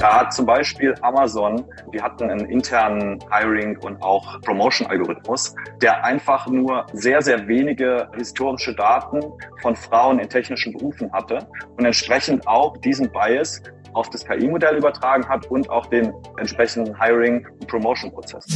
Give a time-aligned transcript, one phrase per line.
[0.00, 6.46] Da hat zum Beispiel Amazon, die hatten einen internen Hiring- und auch Promotion-Algorithmus, der einfach
[6.46, 9.20] nur sehr, sehr wenige historische Daten
[9.60, 13.60] von Frauen in technischen Berufen hatte und entsprechend auch diesen Bias
[13.94, 18.46] auf das KI-Modell übertragen hat und auch den entsprechenden Hiring- und Promotion-Prozess.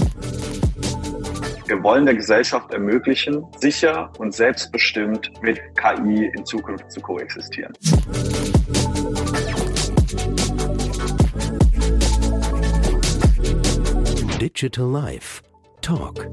[1.67, 7.73] Wir wollen der Gesellschaft ermöglichen, sicher und selbstbestimmt mit KI in Zukunft zu koexistieren.
[14.43, 15.41] Digital Life
[15.83, 16.27] Talk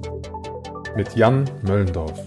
[0.96, 2.20] mit Jan Möllendorf.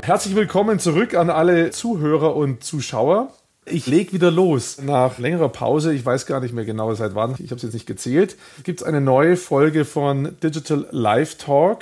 [0.00, 3.32] Herzlich willkommen zurück an alle Zuhörer und Zuschauer.
[3.64, 4.80] Ich lege wieder los.
[4.80, 7.74] Nach längerer Pause, ich weiß gar nicht mehr genau seit wann, ich habe es jetzt
[7.74, 11.80] nicht gezählt, gibt es eine neue Folge von Digital Live Talk,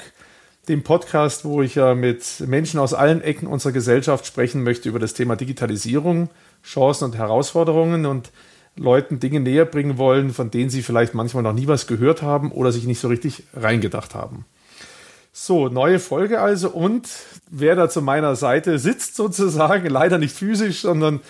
[0.68, 4.98] dem Podcast, wo ich ja mit Menschen aus allen Ecken unserer Gesellschaft sprechen möchte über
[4.98, 6.30] das Thema Digitalisierung,
[6.62, 8.30] Chancen und Herausforderungen und
[8.76, 12.50] Leuten Dinge näher bringen wollen, von denen sie vielleicht manchmal noch nie was gehört haben
[12.50, 14.46] oder sich nicht so richtig reingedacht haben.
[15.34, 17.08] So, neue Folge also und
[17.50, 21.20] wer da zu meiner Seite sitzt sozusagen, leider nicht physisch, sondern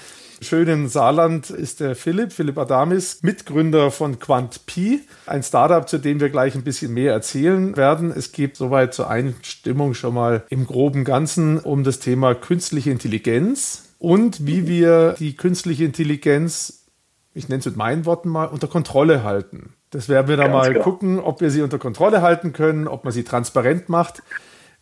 [0.40, 6.30] schönen Saarland ist der Philipp, Philipp Adamis, Mitgründer von QuantPi, ein Startup, zu dem wir
[6.30, 8.10] gleich ein bisschen mehr erzählen werden.
[8.10, 13.91] Es geht soweit zur Einstimmung schon mal im groben Ganzen um das Thema künstliche Intelligenz
[14.02, 16.86] und wie wir die künstliche Intelligenz,
[17.34, 19.74] ich nenne es mit meinen Worten mal, unter Kontrolle halten.
[19.90, 20.84] Das werden wir dann Ganz mal genau.
[20.84, 24.24] gucken, ob wir sie unter Kontrolle halten können, ob man sie transparent macht.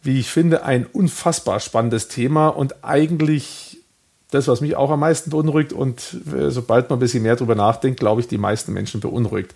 [0.00, 3.82] Wie ich finde, ein unfassbar spannendes Thema und eigentlich
[4.30, 7.54] das, was mich auch am meisten beunruhigt und äh, sobald man ein bisschen mehr darüber
[7.54, 9.52] nachdenkt, glaube ich, die meisten Menschen beunruhigt.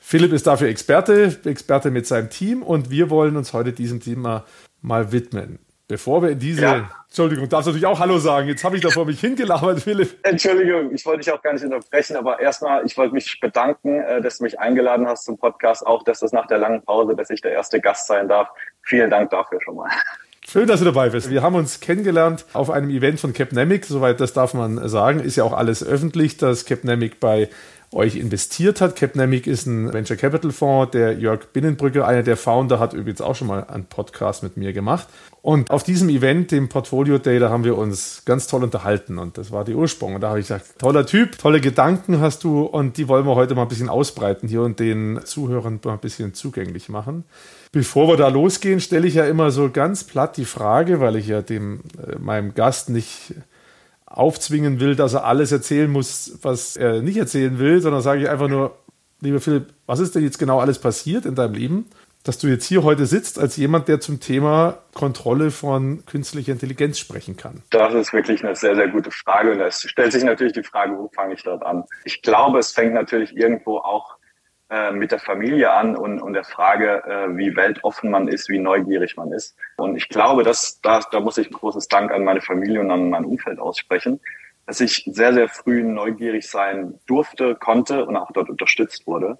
[0.00, 4.46] Philipp ist dafür Experte, Experte mit seinem Team und wir wollen uns heute diesem Thema
[4.80, 5.58] mal widmen.
[5.88, 6.62] Bevor wir in diese.
[6.62, 6.90] Ja.
[7.14, 8.48] Entschuldigung, darfst du natürlich auch Hallo sagen.
[8.48, 10.18] Jetzt habe ich da vor mich hingelabert, Philipp.
[10.24, 14.20] Entschuldigung, ich wollte dich auch gar nicht unterbrechen, aber erstmal, ich wollte mich bedanken, äh,
[14.20, 17.30] dass du mich eingeladen hast zum Podcast, auch dass das nach der langen Pause, dass
[17.30, 18.48] ich der erste Gast sein darf.
[18.82, 19.90] Vielen Dank dafür schon mal.
[20.44, 21.30] Schön, dass du dabei bist.
[21.30, 25.20] Wir haben uns kennengelernt auf einem Event von Capnemic, soweit das darf man sagen.
[25.20, 27.48] Ist ja auch alles öffentlich, dass Capnemic bei
[27.94, 28.96] euch investiert hat.
[28.96, 30.90] Capnemic ist ein Venture Capital Fonds.
[30.90, 34.72] Der Jörg Binnenbrücke, einer der Founder, hat übrigens auch schon mal einen Podcast mit mir
[34.72, 35.06] gemacht.
[35.42, 39.18] Und auf diesem Event, dem Portfolio Day, da haben wir uns ganz toll unterhalten.
[39.18, 40.14] Und das war die Ursprung.
[40.14, 42.62] Und da habe ich gesagt, toller Typ, tolle Gedanken hast du.
[42.62, 45.98] Und die wollen wir heute mal ein bisschen ausbreiten hier und den Zuhörern mal ein
[46.00, 47.24] bisschen zugänglich machen.
[47.72, 51.28] Bevor wir da losgehen, stelle ich ja immer so ganz platt die Frage, weil ich
[51.28, 53.34] ja dem, äh, meinem Gast nicht
[54.14, 58.28] aufzwingen will, dass er alles erzählen muss, was er nicht erzählen will, sondern sage ich
[58.28, 58.76] einfach nur,
[59.20, 61.86] lieber Philipp, was ist denn jetzt genau alles passiert in deinem Leben,
[62.22, 66.98] dass du jetzt hier heute sitzt als jemand, der zum Thema Kontrolle von künstlicher Intelligenz
[66.98, 67.62] sprechen kann?
[67.70, 69.52] Das ist wirklich eine sehr, sehr gute Frage.
[69.52, 71.84] Und es stellt sich natürlich die Frage, wo fange ich dort an?
[72.04, 74.16] Ich glaube, es fängt natürlich irgendwo auch
[74.70, 78.58] äh, mit der Familie an und, und der Frage, äh, wie weltoffen man ist, wie
[78.58, 79.56] neugierig man ist.
[79.76, 82.90] Und ich glaube, dass da, da muss ich ein großes Dank an meine Familie und
[82.90, 84.20] an mein Umfeld aussprechen,
[84.66, 89.38] dass ich sehr, sehr früh neugierig sein durfte, konnte und auch dort unterstützt wurde.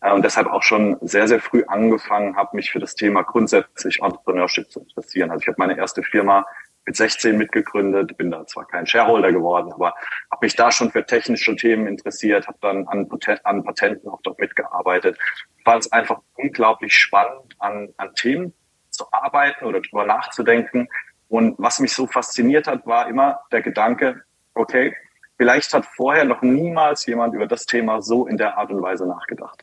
[0.00, 4.00] Äh, und deshalb auch schon sehr, sehr früh angefangen habe, mich für das Thema grundsätzlich
[4.02, 5.30] Entrepreneurship zu interessieren.
[5.30, 6.46] Also ich habe meine erste Firma
[6.88, 9.94] mit 16 mitgegründet, bin da zwar kein Shareholder geworden, aber
[10.30, 13.06] habe mich da schon für technische Themen interessiert, habe dann an,
[13.44, 15.18] an, Patenten auch dort mitgearbeitet.
[15.66, 18.54] Fand es einfach unglaublich spannend, an, an Themen
[18.88, 20.88] zu arbeiten oder drüber nachzudenken.
[21.28, 24.22] Und was mich so fasziniert hat, war immer der Gedanke,
[24.54, 24.96] okay,
[25.36, 29.06] vielleicht hat vorher noch niemals jemand über das Thema so in der Art und Weise
[29.06, 29.62] nachgedacht.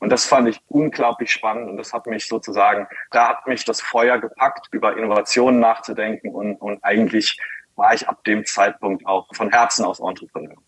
[0.00, 3.82] Und das fand ich unglaublich spannend und das hat mich sozusagen, da hat mich das
[3.82, 7.38] Feuer gepackt, über Innovationen nachzudenken und, und eigentlich
[7.76, 10.56] war ich ab dem Zeitpunkt auch von Herzen aus Entrepreneur.
[10.56, 10.64] Und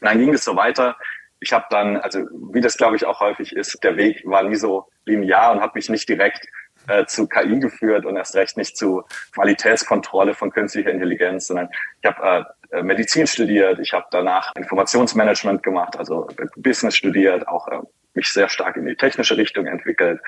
[0.00, 0.96] dann ging es so weiter.
[1.40, 2.20] Ich habe dann, also
[2.52, 5.74] wie das glaube ich auch häufig ist, der Weg war nie so linear und hat
[5.74, 6.46] mich nicht direkt
[6.86, 9.02] äh, zu KI geführt und erst recht nicht zu
[9.34, 11.68] Qualitätskontrolle von künstlicher Intelligenz, sondern
[12.00, 17.80] ich habe äh, Medizin studiert, ich habe danach Informationsmanagement gemacht, also Business studiert, auch äh,
[18.14, 20.20] mich sehr stark in die technische Richtung entwickelt,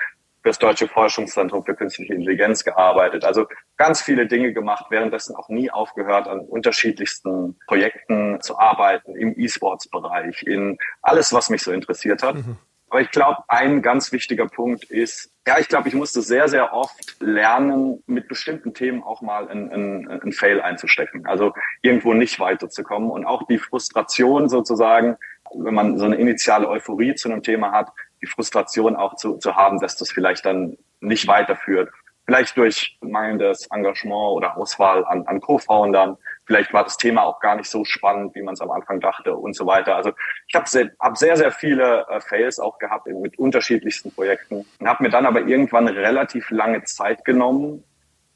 [0.45, 3.25] für das Deutsche Forschungszentrum für Künstliche Intelligenz gearbeitet.
[3.25, 3.47] Also
[3.77, 10.43] ganz viele Dinge gemacht, währenddessen auch nie aufgehört, an unterschiedlichsten Projekten zu arbeiten, im E-Sports-Bereich,
[10.43, 12.35] in alles, was mich so interessiert hat.
[12.35, 12.57] Mhm.
[12.89, 16.73] Aber ich glaube, ein ganz wichtiger Punkt ist, ja, ich glaube, ich musste sehr, sehr
[16.73, 21.25] oft lernen, mit bestimmten Themen auch mal ein, ein, ein Fail einzustecken.
[21.25, 25.17] Also irgendwo nicht weiterzukommen und auch die Frustration sozusagen,
[25.57, 27.91] wenn man so eine initiale Euphorie zu einem Thema hat,
[28.21, 31.89] die Frustration auch zu, zu haben, dass das vielleicht dann nicht weiterführt
[32.25, 36.17] Vielleicht durch mangelndes Engagement oder Auswahl an, an Co-Foundern.
[36.45, 39.35] Vielleicht war das Thema auch gar nicht so spannend, wie man es am Anfang dachte
[39.35, 39.95] und so weiter.
[39.95, 40.11] Also
[40.47, 44.87] ich habe sehr, hab sehr, sehr viele äh, Fails auch gehabt mit unterschiedlichsten Projekten und
[44.87, 47.83] habe mir dann aber irgendwann relativ lange Zeit genommen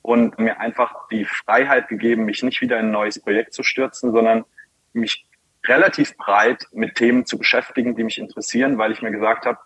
[0.04, 4.12] und mir einfach die Freiheit gegeben, mich nicht wieder in ein neues Projekt zu stürzen,
[4.12, 4.46] sondern
[4.94, 5.26] mich
[5.68, 9.60] relativ breit mit Themen zu beschäftigen, die mich interessieren, weil ich mir gesagt habe,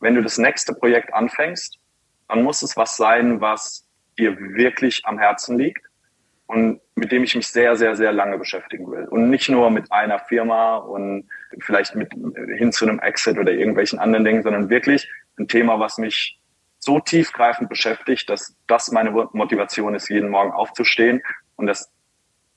[0.00, 1.78] wenn du das nächste Projekt anfängst,
[2.28, 3.86] dann muss es was sein, was
[4.18, 5.84] dir wirklich am Herzen liegt
[6.46, 9.06] und mit dem ich mich sehr, sehr, sehr lange beschäftigen will.
[9.06, 11.28] Und nicht nur mit einer Firma und
[11.60, 12.12] vielleicht mit
[12.56, 15.08] hin zu einem Exit oder irgendwelchen anderen Dingen, sondern wirklich
[15.38, 16.38] ein Thema, was mich
[16.78, 21.22] so tiefgreifend beschäftigt, dass das meine Motivation ist, jeden Morgen aufzustehen
[21.56, 21.90] und dass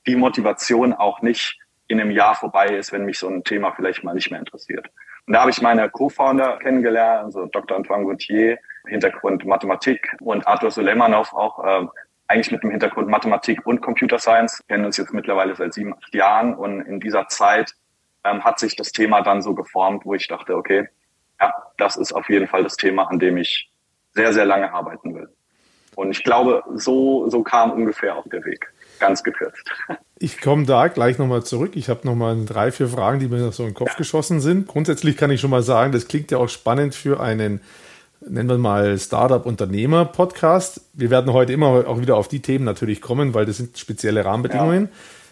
[0.06, 1.58] die Motivation auch nicht
[1.88, 4.88] in einem Jahr vorbei ist, wenn mich so ein Thema vielleicht mal nicht mehr interessiert.
[5.26, 7.76] Und da habe ich meine Co-Founder kennengelernt, also Dr.
[7.76, 11.86] Antoine Gauthier, Hintergrund Mathematik und Arthur Suleimanov auch äh,
[12.28, 16.14] eigentlich mit dem Hintergrund Mathematik und Computer Science, kennen uns jetzt mittlerweile seit sieben, acht
[16.14, 17.72] Jahren und in dieser Zeit
[18.24, 20.88] ähm, hat sich das Thema dann so geformt, wo ich dachte, okay,
[21.40, 23.70] ja, das ist auf jeden Fall das Thema, an dem ich
[24.12, 25.28] sehr, sehr lange arbeiten will.
[25.98, 29.68] Und ich glaube, so, so kam ungefähr auch der Weg ganz gekürzt.
[30.20, 31.76] Ich komme da gleich nochmal zurück.
[31.76, 33.98] Ich habe nochmal drei, vier Fragen, die mir noch so in den Kopf ja.
[33.98, 34.66] geschossen sind.
[34.66, 37.60] Grundsätzlich kann ich schon mal sagen, das klingt ja auch spannend für einen,
[38.26, 40.80] nennen wir mal, Startup-Unternehmer-Podcast.
[40.94, 44.24] Wir werden heute immer auch wieder auf die Themen natürlich kommen, weil das sind spezielle
[44.24, 44.86] Rahmenbedingungen.
[44.86, 44.90] Ja.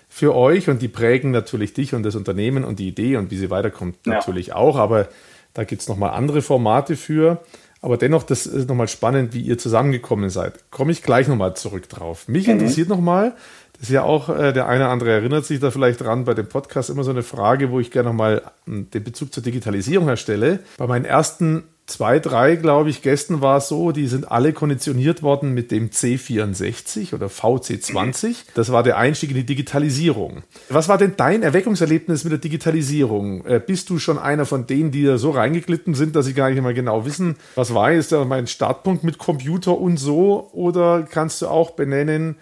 [0.08, 3.38] Für euch und die prägen natürlich dich und das Unternehmen und die Idee und wie
[3.38, 4.12] sie weiterkommt ja.
[4.12, 4.76] natürlich auch.
[4.76, 5.08] Aber
[5.52, 7.40] da gibt es nochmal andere Formate für.
[7.86, 10.72] Aber dennoch, das ist nochmal spannend, wie ihr zusammengekommen seid.
[10.72, 12.26] Komme ich gleich nochmal zurück drauf.
[12.26, 12.54] Mich mhm.
[12.54, 13.36] interessiert nochmal,
[13.74, 16.34] das ist ja auch, äh, der eine oder andere erinnert sich da vielleicht dran, bei
[16.34, 20.08] dem Podcast immer so eine Frage, wo ich gerne nochmal hm, den Bezug zur Digitalisierung
[20.08, 20.58] herstelle.
[20.78, 25.22] Bei meinen ersten zwei, drei, glaube ich, Gästen war es so, die sind alle konditioniert
[25.22, 28.36] worden mit dem C64 oder VC20.
[28.54, 30.42] Das war der Einstieg in die Digitalisierung.
[30.68, 33.44] Was war denn dein Erweckungserlebnis mit der Digitalisierung?
[33.46, 36.50] Äh, bist du schon einer von denen, die da so reingeglitten sind, dass sie gar
[36.50, 40.48] nicht mehr genau wissen, was war jetzt mein Startpunkt mit Computer und so?
[40.52, 42.36] Oder kannst du auch benennen,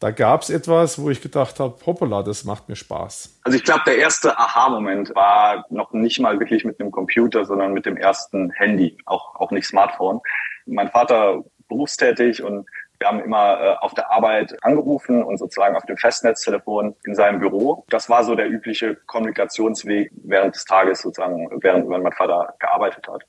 [0.00, 3.40] da gab es etwas, wo ich gedacht habe, hoppala, das macht mir Spaß.
[3.42, 7.72] Also ich glaube, der erste Aha-Moment war noch nicht mal wirklich mit einem Computer, sondern
[7.72, 10.20] mit dem ersten Handy, auch, auch nicht Smartphone.
[10.66, 12.68] Mein Vater berufstätig und
[13.00, 17.40] wir haben immer äh, auf der Arbeit angerufen und sozusagen auf dem Festnetztelefon in seinem
[17.40, 17.84] Büro.
[17.88, 23.06] Das war so der übliche Kommunikationsweg während des Tages sozusagen, während wenn mein Vater gearbeitet
[23.08, 23.22] hat.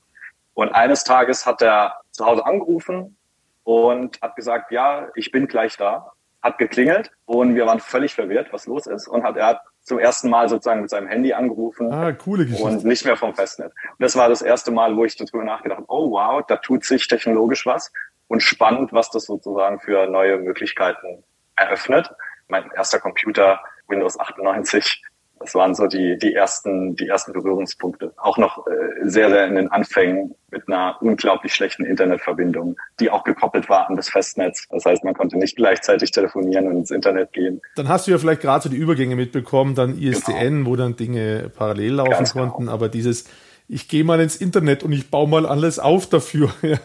[0.54, 3.16] Und eines Tages hat er zu Hause angerufen
[3.64, 6.12] und hat gesagt, ja, ich bin gleich da
[6.42, 9.08] hat geklingelt und wir waren völlig verwirrt, was los ist.
[9.08, 12.64] Und hat, er hat zum ersten Mal sozusagen mit seinem Handy angerufen ah, coole Geschichte.
[12.64, 13.72] und nicht mehr vom Festnetz.
[13.72, 16.84] Und das war das erste Mal, wo ich darüber nachgedacht habe, oh wow, da tut
[16.84, 17.92] sich technologisch was
[18.28, 21.24] und spannend, was das sozusagen für neue Möglichkeiten
[21.56, 22.10] eröffnet.
[22.48, 25.02] Mein erster Computer, Windows 98,
[25.40, 28.12] das waren so die, die ersten, die ersten Berührungspunkte.
[28.18, 33.24] Auch noch äh, sehr, sehr in den Anfängen mit einer unglaublich schlechten Internetverbindung, die auch
[33.24, 34.66] gekoppelt war an das Festnetz.
[34.68, 37.62] Das heißt, man konnte nicht gleichzeitig telefonieren und ins Internet gehen.
[37.74, 40.70] Dann hast du ja vielleicht gerade so die Übergänge mitbekommen, dann ISDN, genau.
[40.70, 42.44] wo dann Dinge parallel laufen Ganz genau.
[42.46, 42.72] konnten, genau.
[42.72, 43.24] aber dieses
[43.72, 46.50] ich gehe mal ins Internet und ich baue mal alles auf dafür.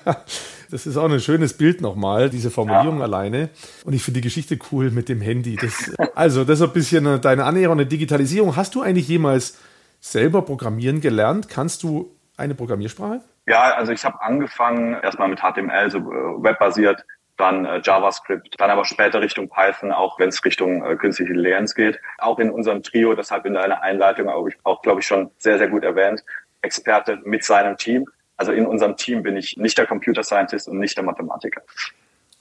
[0.71, 3.03] Das ist auch ein schönes Bild nochmal, diese Formulierung ja.
[3.03, 3.49] alleine.
[3.83, 5.55] Und ich finde die Geschichte cool mit dem Handy.
[5.55, 8.55] Das, also, das ist ein bisschen deine Annäherung der Digitalisierung.
[8.55, 9.59] Hast du eigentlich jemals
[9.99, 11.49] selber programmieren gelernt?
[11.49, 13.21] Kannst du eine Programmiersprache?
[13.47, 16.01] Ja, also ich habe angefangen erstmal mit HTML, so äh,
[16.43, 17.05] webbasiert,
[17.37, 21.75] dann äh, JavaScript, dann aber später Richtung Python, auch wenn es Richtung äh, künstliche Intelligenz
[21.75, 21.99] geht.
[22.17, 25.67] Auch in unserem Trio, deshalb in deiner Einleitung auch, auch glaube ich, schon sehr, sehr
[25.67, 26.23] gut erwähnt,
[26.61, 28.05] Experte mit seinem Team.
[28.37, 31.61] Also in unserem Team bin ich nicht der Computer Scientist und nicht der Mathematiker.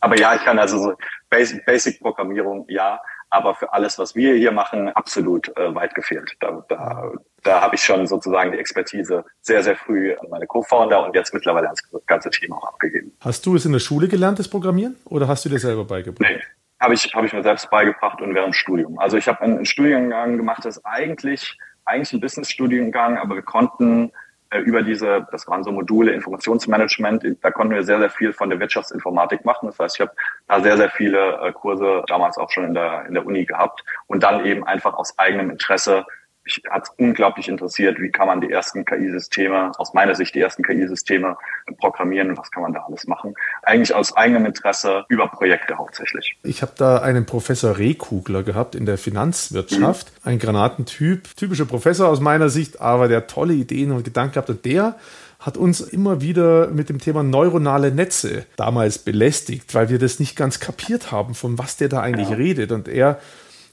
[0.00, 0.94] Aber ja, ich kann also so
[1.30, 6.36] Basic, Basic Programmierung, ja, aber für alles, was wir hier machen, absolut äh, weit gefehlt.
[6.40, 7.10] Da, da,
[7.42, 11.34] da habe ich schon sozusagen die Expertise sehr, sehr früh an meine Co-Founder und jetzt
[11.34, 13.12] mittlerweile ans ganze Team auch abgegeben.
[13.20, 16.30] Hast du es in der Schule gelernt, das Programmieren, oder hast du dir selber beigebracht?
[16.30, 16.40] Nee,
[16.80, 18.98] habe ich, hab ich mir selbst beigebracht und während dem Studium.
[18.98, 23.42] Also ich habe einen, einen Studiengang gemacht, das ist eigentlich, eigentlich ein Business-Studiengang, aber wir
[23.42, 24.12] konnten
[24.60, 28.60] über diese, das waren so Module Informationsmanagement, da konnten wir sehr, sehr viel von der
[28.60, 29.66] Wirtschaftsinformatik machen.
[29.66, 30.12] Das heißt, ich habe
[30.48, 33.84] da sehr, sehr viele äh, Kurse damals auch schon in der, in der Uni gehabt
[34.06, 36.04] und dann eben einfach aus eigenem Interesse
[36.44, 40.62] mich hat unglaublich interessiert, wie kann man die ersten KI-Systeme, aus meiner Sicht die ersten
[40.62, 41.36] KI-Systeme
[41.78, 43.34] programmieren was kann man da alles machen.
[43.62, 46.36] Eigentlich aus eigenem Interesse über Projekte hauptsächlich.
[46.42, 50.30] Ich habe da einen Professor Rehkugler gehabt in der Finanzwirtschaft, mhm.
[50.30, 54.64] ein Granatentyp, typischer Professor aus meiner Sicht, aber der tolle Ideen und Gedanken gehabt und
[54.64, 54.96] der
[55.38, 60.36] hat uns immer wieder mit dem Thema neuronale Netze damals belästigt, weil wir das nicht
[60.36, 62.36] ganz kapiert haben, von was der da eigentlich ja.
[62.36, 62.72] redet.
[62.72, 63.20] Und er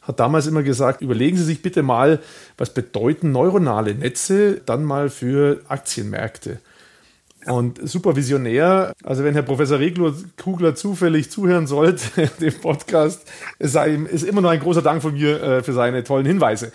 [0.02, 2.20] hat damals immer gesagt, überlegen Sie sich bitte mal,
[2.58, 6.60] was bedeuten neuronale Netze dann mal für Aktienmärkte.
[7.46, 13.28] Und supervisionär, also wenn Herr Professor Regler Kugler zufällig zuhören sollte, dem Podcast,
[13.58, 16.72] ist immer noch ein großer Dank von mir äh, für seine tollen Hinweise.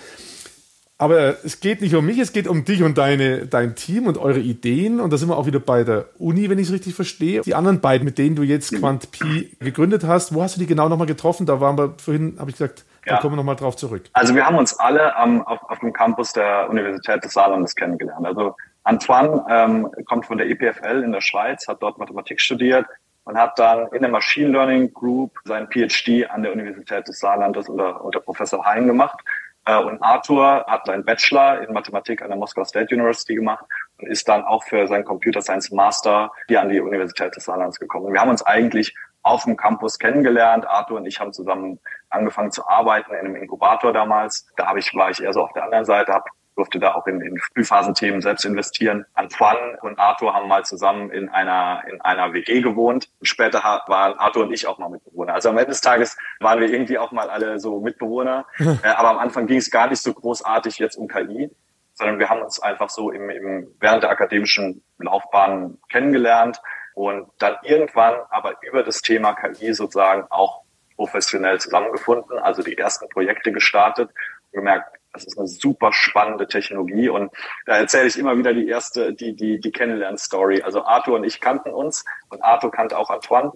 [0.98, 4.16] Aber es geht nicht um mich, es geht um dich und deine, dein Team und
[4.16, 4.98] eure Ideen.
[4.98, 7.42] Und da sind wir auch wieder bei der Uni, wenn ich es richtig verstehe.
[7.42, 10.88] Die anderen beiden, mit denen du jetzt QuantPi gegründet hast, wo hast du die genau
[10.88, 11.44] nochmal getroffen?
[11.44, 13.14] Da waren wir vorhin, habe ich gesagt, ja.
[13.14, 14.04] da kommen wir nochmal drauf zurück.
[14.12, 18.26] Also wir haben uns alle ähm, auf, auf dem Campus der Universität des Saarlandes kennengelernt.
[18.26, 22.86] Also Antoine ähm, kommt von der EPFL in der Schweiz, hat dort Mathematik studiert
[23.24, 27.68] und hat dann in der Machine Learning Group seinen PhD an der Universität des Saarlandes
[27.68, 29.18] unter, unter Professor Hein gemacht.
[29.66, 33.64] Äh, und Arthur hat seinen Bachelor in Mathematik an der Moscow State University gemacht
[33.98, 37.78] und ist dann auch für seinen Computer Science Master hier an die Universität des Saarlands
[37.80, 38.06] gekommen.
[38.06, 38.94] Und wir haben uns eigentlich
[39.26, 40.66] auf dem Campus kennengelernt.
[40.66, 41.80] Arthur und ich haben zusammen
[42.10, 44.46] angefangen zu arbeiten in einem Inkubator damals.
[44.56, 47.06] Da habe ich, war ich eher so auf der anderen Seite, habe durfte da auch
[47.06, 49.04] in, in Frühphasenthemen selbst investieren.
[49.12, 53.10] Antoine und Arthur haben mal zusammen in einer, in einer WG gewohnt.
[53.20, 55.34] Später waren Arthur und ich auch mal Mitbewohner.
[55.34, 58.46] Also am Ende des Tages waren wir irgendwie auch mal alle so Mitbewohner.
[58.58, 61.50] äh, aber am Anfang ging es gar nicht so großartig jetzt um KI,
[61.92, 66.62] sondern wir haben uns einfach so im, im, während der akademischen Laufbahn kennengelernt
[66.96, 70.62] und dann irgendwann aber über das Thema KI sozusagen auch
[70.96, 77.10] professionell zusammengefunden, also die ersten Projekte gestartet und gemerkt, das ist eine super spannende Technologie
[77.10, 77.30] und
[77.66, 80.62] da erzähle ich immer wieder die erste, die, die, die Kennenlern-Story.
[80.62, 83.52] Also Arthur und ich kannten uns und Arthur kannte auch Antoine.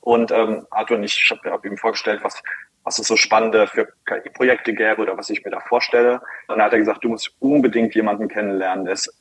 [0.00, 2.42] Und ähm, Arthur und ich, habe hab ihm vorgestellt, was,
[2.82, 6.14] was es so spannende für KI-Projekte gäbe oder was ich mir da vorstelle.
[6.48, 9.14] Und dann hat er gesagt, du musst unbedingt jemanden kennenlernen, der ist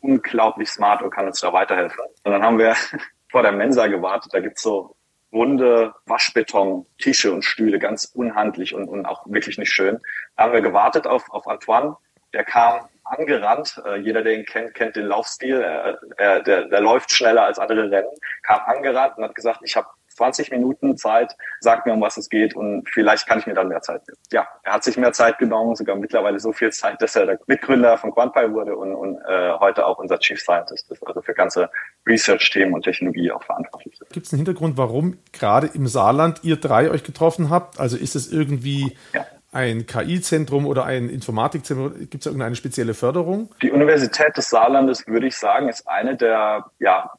[0.00, 2.00] unglaublich smart und kann uns da weiterhelfen.
[2.24, 2.74] Und dann haben wir
[3.30, 4.32] vor der Mensa gewartet.
[4.32, 4.96] Da gibt's so
[5.32, 10.00] runde Waschbeton, Tische und Stühle, ganz unhandlich und, und auch wirklich nicht schön.
[10.36, 11.96] Da haben wir gewartet auf, auf Antoine.
[12.32, 13.80] Der kam angerannt.
[13.84, 15.60] Äh, jeder, der ihn kennt, kennt den Laufstil.
[15.60, 18.08] Er, er, der, der läuft schneller als andere Rennen.
[18.42, 19.88] Kam angerannt und hat gesagt, ich habe
[20.18, 23.68] 20 Minuten Zeit, sag mir, um was es geht und vielleicht kann ich mir dann
[23.68, 24.18] mehr Zeit nehmen.
[24.32, 27.38] Ja, er hat sich mehr Zeit genommen, sogar mittlerweile so viel Zeit, dass er der
[27.46, 31.34] Mitgründer von QuantPy wurde und, und äh, heute auch unser Chief Scientist ist, also für
[31.34, 31.70] ganze
[32.06, 34.10] Research-Themen und Technologie auch verantwortlich ist.
[34.10, 37.80] Gibt es einen Hintergrund, warum gerade im Saarland ihr drei euch getroffen habt?
[37.80, 38.96] Also ist es irgendwie...
[39.14, 41.94] Ja ein KI-Zentrum oder ein Informatikzentrum?
[42.10, 43.50] Gibt es irgendeine spezielle Förderung?
[43.62, 47.10] Die Universität des Saarlandes, würde ich sagen, ist eine der ja,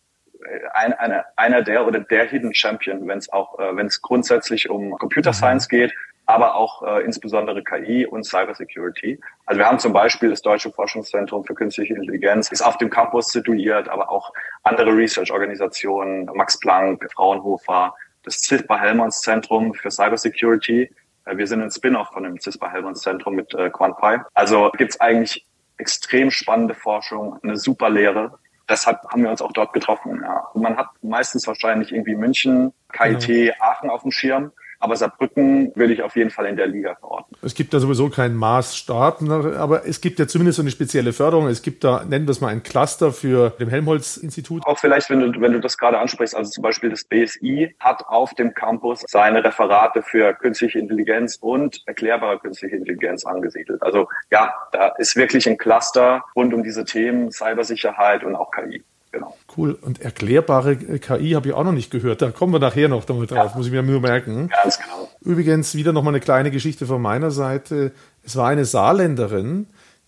[0.74, 4.70] ein, eine, einer der oder der Hidden Champion, wenn es auch, äh, wenn es grundsätzlich
[4.70, 5.36] um Computer mhm.
[5.36, 5.94] Science geht,
[6.26, 9.20] aber auch äh, insbesondere KI und Cybersecurity.
[9.46, 13.30] Also wir haben zum Beispiel das Deutsche Forschungszentrum für Künstliche Intelligenz, ist auf dem Campus
[13.30, 14.32] situiert, aber auch
[14.64, 20.94] andere Research-Organisationen, Max Planck, Fraunhofer, das CISPA-Helmholtz Zentrum für Cybersecurity.
[21.26, 24.20] Äh, wir sind ein Spin-off von dem CISPA-Helmholtz Zentrum mit äh, QuantPy.
[24.36, 25.46] Also gibt's eigentlich
[25.78, 28.38] extrem spannende Forschung, eine super Lehre
[28.70, 30.22] deshalb haben wir uns auch dort getroffen.
[30.24, 30.48] Ja.
[30.54, 33.54] Man hat meistens wahrscheinlich irgendwie München, KIT, genau.
[33.60, 34.52] Aachen auf dem Schirm.
[34.80, 37.36] Aber Saarbrücken würde ich auf jeden Fall in der Liga verorten.
[37.42, 41.12] Es gibt da sowieso keinen Maßstab, ne, aber es gibt ja zumindest so eine spezielle
[41.12, 41.48] Förderung.
[41.48, 44.66] Es gibt da, nennen wir es mal ein Cluster für dem Helmholtz-Institut.
[44.66, 48.06] Auch vielleicht, wenn du, wenn du das gerade ansprichst, also zum Beispiel das BSI hat
[48.08, 53.82] auf dem Campus seine Referate für künstliche Intelligenz und erklärbare künstliche Intelligenz angesiedelt.
[53.84, 58.84] Also ja, da ist wirklich ein Cluster rund um diese Themen Cybersicherheit und auch KI.
[59.12, 59.36] Genau.
[59.58, 59.74] Cool.
[59.74, 62.22] Und erklärbare KI habe ich auch noch nicht gehört.
[62.22, 63.58] Da kommen wir nachher noch damit drauf, ja.
[63.58, 64.50] muss ich mir nur merken.
[64.64, 65.10] Ganz genau.
[65.22, 67.92] Übrigens wieder noch mal eine kleine Geschichte von meiner Seite.
[68.24, 69.68] Es war eine Saarländerin,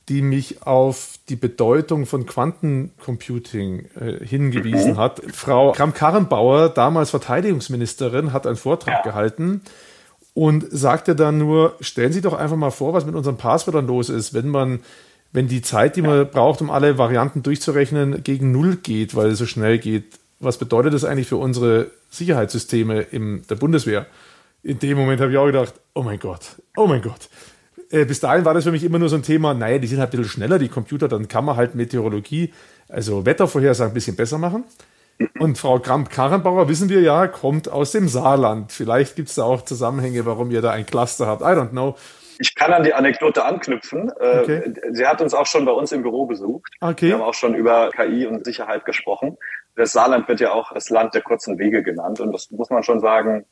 [0.09, 4.97] die mich auf die Bedeutung von Quantencomputing äh, hingewiesen mhm.
[4.97, 5.21] hat.
[5.33, 9.01] Frau Kramp-Karrenbauer, damals Verteidigungsministerin, hat einen Vortrag ja.
[9.01, 9.61] gehalten
[10.33, 14.09] und sagte dann nur, stellen Sie doch einfach mal vor, was mit unseren Passwörtern los
[14.09, 14.79] ist, wenn man
[15.33, 16.23] wenn die Zeit, die man ja.
[16.23, 20.93] braucht, um alle Varianten durchzurechnen, gegen Null geht, weil es so schnell geht, was bedeutet
[20.93, 24.07] das eigentlich für unsere Sicherheitssysteme in der Bundeswehr?
[24.63, 27.29] In dem Moment habe ich auch gedacht, oh mein Gott, oh mein Gott.
[27.89, 29.99] Äh, bis dahin war das für mich immer nur so ein Thema, naja, die sind
[29.99, 32.53] halt ein bisschen schneller, die Computer, dann kann man halt Meteorologie,
[32.87, 34.63] also Wettervorhersagen ein bisschen besser machen.
[35.39, 38.71] Und Frau Kramp-Karrenbauer, wissen wir ja, kommt aus dem Saarland.
[38.71, 41.41] Vielleicht gibt es da auch Zusammenhänge, warum ihr da ein Cluster habt.
[41.41, 41.95] I don't know.
[42.41, 44.11] Ich kann an die Anekdote anknüpfen.
[44.19, 44.73] Äh, okay.
[44.89, 46.73] Sie hat uns auch schon bei uns im Büro besucht.
[46.81, 47.09] Okay.
[47.09, 49.37] Wir haben auch schon über KI und Sicherheit gesprochen.
[49.75, 52.19] Das Saarland wird ja auch das Land der kurzen Wege genannt.
[52.19, 53.45] Und das muss man schon sagen,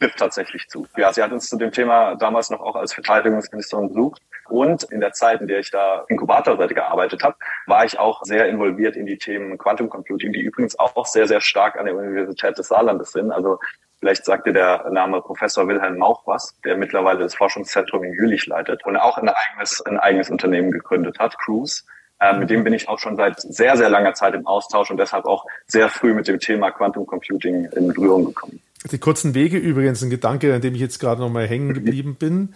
[0.00, 0.88] trifft tatsächlich zu.
[0.96, 4.20] Ja, sie hat uns zu dem Thema damals noch auch als Verteidigungsministerin besucht.
[4.48, 8.48] Und in der Zeit, in der ich da Inkubatorseite gearbeitet habe, war ich auch sehr
[8.48, 12.58] involviert in die Themen Quantum Computing, die übrigens auch sehr, sehr stark an der Universität
[12.58, 13.30] des Saarlandes sind.
[13.30, 13.60] Also
[14.02, 18.46] Vielleicht sagt dir der Name Professor Wilhelm Mauch was, der mittlerweile das Forschungszentrum in Jülich
[18.46, 21.84] leitet und auch ein eigenes, ein eigenes Unternehmen gegründet hat, Cruise.
[22.20, 24.96] Ähm, mit dem bin ich auch schon seit sehr, sehr langer Zeit im Austausch und
[24.96, 28.60] deshalb auch sehr früh mit dem Thema Quantum Computing in Berührung gekommen.
[28.90, 32.16] Die kurzen Wege übrigens, ein Gedanke, an dem ich jetzt gerade noch mal hängen geblieben
[32.16, 32.54] bin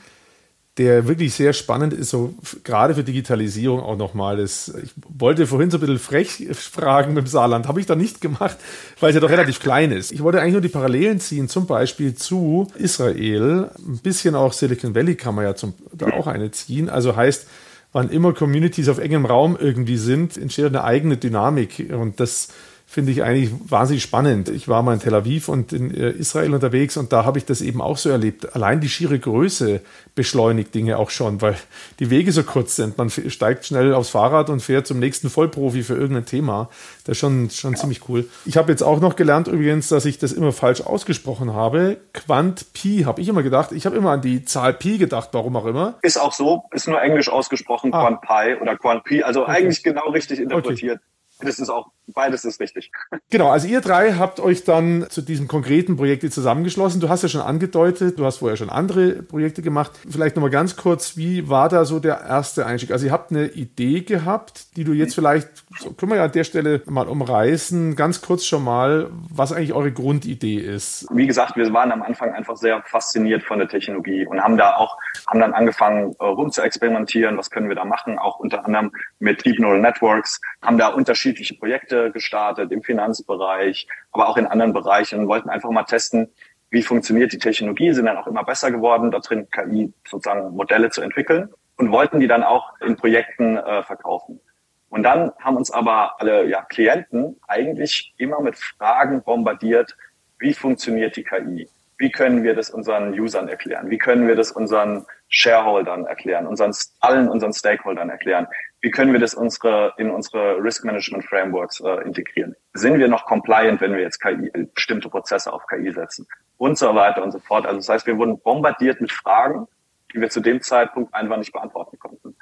[0.78, 4.38] der wirklich sehr spannend ist, so gerade für Digitalisierung auch nochmal.
[4.38, 4.70] Ich
[5.08, 8.58] wollte vorhin so ein bisschen frech fragen mit dem Saarland, habe ich da nicht gemacht,
[9.00, 10.12] weil es ja doch relativ klein ist.
[10.12, 13.70] Ich wollte eigentlich nur die Parallelen ziehen, zum Beispiel zu Israel.
[13.78, 16.90] Ein bisschen auch Silicon Valley kann man ja zum, da auch eine ziehen.
[16.90, 17.46] Also heißt,
[17.92, 21.90] wann immer Communities auf engem Raum irgendwie sind, entsteht eine eigene Dynamik.
[21.90, 22.48] Und das
[22.88, 24.48] finde ich eigentlich wahnsinnig spannend.
[24.48, 27.44] Ich war mal in Tel Aviv und in äh, Israel unterwegs und da habe ich
[27.44, 28.54] das eben auch so erlebt.
[28.54, 29.80] Allein die schiere Größe
[30.14, 31.56] beschleunigt Dinge auch schon, weil
[31.98, 32.96] die Wege so kurz sind.
[32.96, 36.70] Man steigt schnell aufs Fahrrad und fährt zum nächsten Vollprofi für irgendein Thema.
[37.04, 37.78] Das ist schon, schon ja.
[37.78, 38.28] ziemlich cool.
[38.44, 41.98] Ich habe jetzt auch noch gelernt übrigens, dass ich das immer falsch ausgesprochen habe.
[42.14, 43.72] Quant Pi habe ich immer gedacht.
[43.72, 45.98] Ich habe immer an die Zahl Pi gedacht, warum auch immer.
[46.02, 48.00] Ist auch so, ist nur englisch ausgesprochen, ah.
[48.00, 49.24] Quant Pi oder Quant Pi.
[49.24, 49.50] Also okay.
[49.50, 51.00] eigentlich genau richtig interpretiert.
[51.00, 51.15] Okay.
[51.40, 52.90] Das ist auch, beides ist richtig.
[53.28, 57.00] Genau, also ihr drei habt euch dann zu diesem konkreten Projekt zusammengeschlossen.
[57.00, 59.90] Du hast ja schon angedeutet, du hast vorher schon andere Projekte gemacht.
[60.08, 62.92] Vielleicht nochmal ganz kurz, wie war da so der erste Einstieg?
[62.92, 66.32] Also ihr habt eine Idee gehabt, die du jetzt vielleicht, so können wir ja an
[66.32, 71.06] der Stelle mal umreißen, ganz kurz schon mal, was eigentlich eure Grundidee ist.
[71.10, 74.76] Wie gesagt, wir waren am Anfang einfach sehr fasziniert von der Technologie und haben da
[74.76, 78.64] auch, haben dann angefangen äh, rum zu experimentieren, was können wir da machen, auch unter
[78.64, 84.36] anderem mit Deep Neural Networks, haben da unterschiedliche unterschiedliche Projekte gestartet im Finanzbereich, aber auch
[84.36, 86.28] in anderen Bereichen und wollten einfach mal testen,
[86.70, 90.90] wie funktioniert die Technologie, sind dann auch immer besser geworden, da drin KI sozusagen Modelle
[90.90, 94.40] zu entwickeln und wollten die dann auch in Projekten äh, verkaufen.
[94.88, 99.96] Und dann haben uns aber alle ja, Klienten eigentlich immer mit Fragen bombardiert,
[100.38, 101.68] wie funktioniert die KI?
[101.98, 103.90] Wie können wir das unseren Usern erklären?
[103.90, 108.46] Wie können wir das unseren Shareholdern erklären, unseren, allen unseren Stakeholdern erklären?
[108.86, 112.54] Wie können wir das unsere, in unsere Risk Management Frameworks äh, integrieren?
[112.72, 116.24] Sind wir noch compliant, wenn wir jetzt KI, bestimmte Prozesse auf KI setzen?
[116.56, 117.66] Und so weiter und so fort.
[117.66, 119.66] Also das heißt, wir wurden bombardiert mit Fragen,
[120.14, 122.36] die wir zu dem Zeitpunkt einfach nicht beantworten konnten.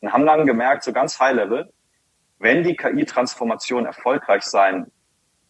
[0.00, 1.68] Und haben dann gemerkt, so ganz high level,
[2.38, 4.92] wenn die KI-Transformation erfolgreich sein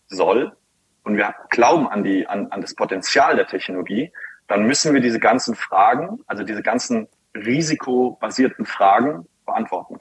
[0.06, 0.56] soll,
[1.02, 4.14] und wir glauben an die, an, an das Potenzial der Technologie,
[4.46, 9.97] dann müssen wir diese ganzen Fragen, also diese ganzen risikobasierten Fragen beantworten.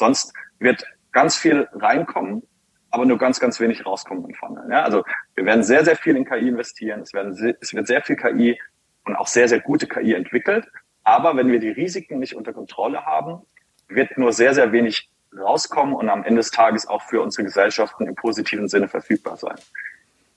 [0.00, 0.82] Sonst wird
[1.12, 2.42] ganz viel reinkommen,
[2.90, 4.64] aber nur ganz, ganz wenig rauskommen im Funnel.
[4.70, 7.02] Ja, also wir werden sehr, sehr viel in KI investieren.
[7.02, 8.58] Es, werden, es wird sehr viel KI
[9.04, 10.66] und auch sehr, sehr gute KI entwickelt.
[11.04, 13.42] Aber wenn wir die Risiken nicht unter Kontrolle haben,
[13.88, 18.06] wird nur sehr, sehr wenig rauskommen und am Ende des Tages auch für unsere Gesellschaften
[18.06, 19.56] im positiven Sinne verfügbar sein.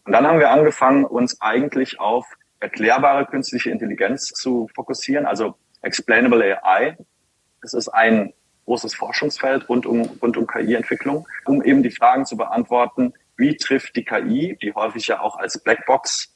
[0.04, 2.26] Und dann haben wir angefangen, uns eigentlich auf
[2.60, 6.98] erklärbare künstliche Intelligenz zu fokussieren, also Explainable AI.
[7.62, 8.34] Das ist ein
[8.66, 13.96] großes Forschungsfeld rund um, rund um KI-Entwicklung, um eben die Fragen zu beantworten, wie trifft
[13.96, 16.34] die KI, die häufig ja auch als Blackbox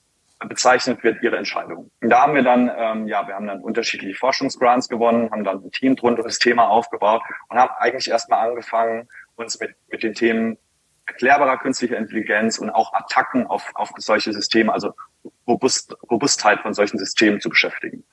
[0.48, 1.90] bezeichnet wird, ihre Entscheidungen.
[2.02, 5.64] Und da haben wir dann, ähm, ja, wir haben dann unterschiedliche Forschungsgrants gewonnen, haben dann
[5.64, 10.04] ein Team rund um das Thema aufgebaut und haben eigentlich erstmal angefangen, uns mit, mit
[10.04, 10.58] den Themen
[11.08, 14.94] erklärbarer künstlicher Intelligenz und auch Attacken auf, auf solche Systeme, also
[15.48, 18.04] Robust, Robustheit von solchen Systemen zu beschäftigen.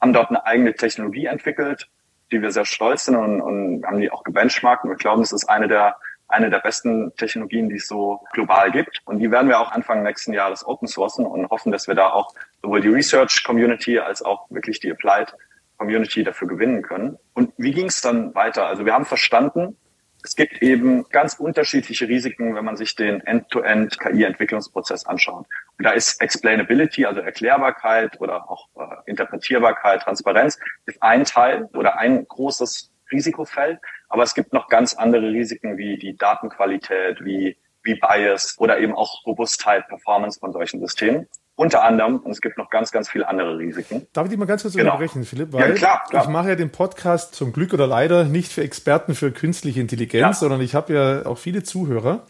[0.00, 1.88] Haben dort eine eigene Technologie entwickelt,
[2.32, 4.84] die wir sehr stolz sind und, und haben die auch gebenchmarkt.
[4.84, 5.96] Und wir glauben, das ist eine der,
[6.28, 9.00] eine der besten Technologien, die es so global gibt.
[9.04, 12.10] Und die werden wir auch Anfang nächsten Jahres open sourcen und hoffen, dass wir da
[12.10, 15.34] auch sowohl die Research Community als auch wirklich die Applied
[15.76, 17.18] Community dafür gewinnen können.
[17.34, 18.66] Und wie ging es dann weiter?
[18.66, 19.76] Also wir haben verstanden,
[20.24, 25.46] es gibt eben ganz unterschiedliche Risiken, wenn man sich den End-to-End KI-Entwicklungsprozess anschaut.
[25.78, 31.98] Und da ist Explainability, also Erklärbarkeit oder auch äh, Interpretierbarkeit, Transparenz, ist ein Teil oder
[31.98, 33.80] ein großes Risikofeld.
[34.08, 38.94] Aber es gibt noch ganz andere Risiken wie die Datenqualität, wie, wie Bias oder eben
[38.94, 41.26] auch Robustheit, Performance von solchen Systemen.
[41.54, 44.06] Unter anderem, und es gibt noch ganz, ganz viele andere Risiken.
[44.14, 44.92] Darf ich dich mal ganz kurz genau.
[44.92, 45.52] unterbrechen, Philipp?
[45.52, 46.22] Weil ja, klar, klar.
[46.24, 50.22] ich mache ja den Podcast zum Glück oder leider nicht für Experten für künstliche Intelligenz,
[50.22, 50.32] ja.
[50.32, 52.24] sondern ich habe ja auch viele Zuhörer,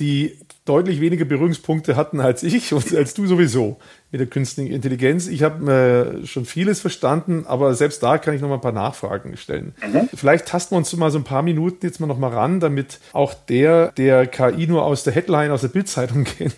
[0.00, 3.78] die deutlich weniger Berührungspunkte hatten als ich und als du sowieso
[4.10, 5.26] mit der künstlichen Intelligenz.
[5.26, 8.72] Ich habe äh, schon vieles verstanden, aber selbst da kann ich noch mal ein paar
[8.72, 9.74] Nachfragen stellen.
[9.82, 10.08] Mhm.
[10.14, 13.00] Vielleicht tasten wir uns mal so ein paar Minuten jetzt mal noch mal ran, damit
[13.12, 16.54] auch der, der KI nur aus der Headline, aus der Bildzeitung kennt,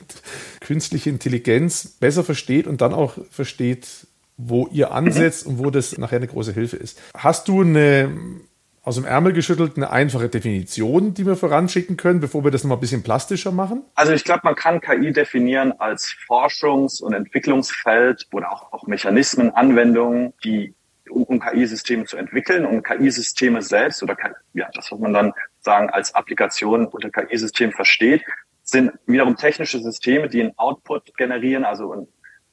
[0.60, 3.86] künstliche Intelligenz besser versteht und dann auch versteht,
[4.36, 6.98] wo ihr ansetzt und wo das nachher eine große Hilfe ist.
[7.14, 8.10] Hast du eine
[8.82, 12.78] aus dem Ärmel geschüttelt eine einfache Definition, die wir voranschicken können, bevor wir das nochmal
[12.78, 13.84] ein bisschen plastischer machen?
[13.94, 19.50] Also ich glaube, man kann KI definieren als Forschungs- und Entwicklungsfeld oder auch, auch Mechanismen,
[19.50, 20.74] Anwendungen, die
[21.10, 24.16] um, um KI-Systeme zu entwickeln, um KI-Systeme selbst oder
[24.54, 28.22] ja, das, was man dann sagen als Applikation unter KI-System versteht,
[28.62, 32.08] sind wiederum technische Systeme, die einen Output generieren, also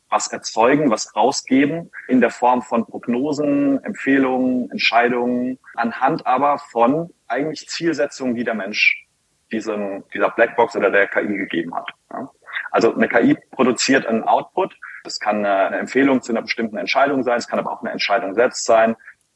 [0.09, 7.67] was erzeugen, was rausgeben in der Form von Prognosen, Empfehlungen, Entscheidungen, anhand aber von eigentlich
[7.67, 9.05] Zielsetzungen, die der Mensch
[9.51, 11.89] diesem, dieser Blackbox oder der KI gegeben hat.
[12.71, 14.77] Also eine KI produziert einen Output.
[15.03, 17.37] Das kann eine Empfehlung zu einer bestimmten Entscheidung sein.
[17.37, 18.95] Es kann aber auch eine Entscheidung selbst sein.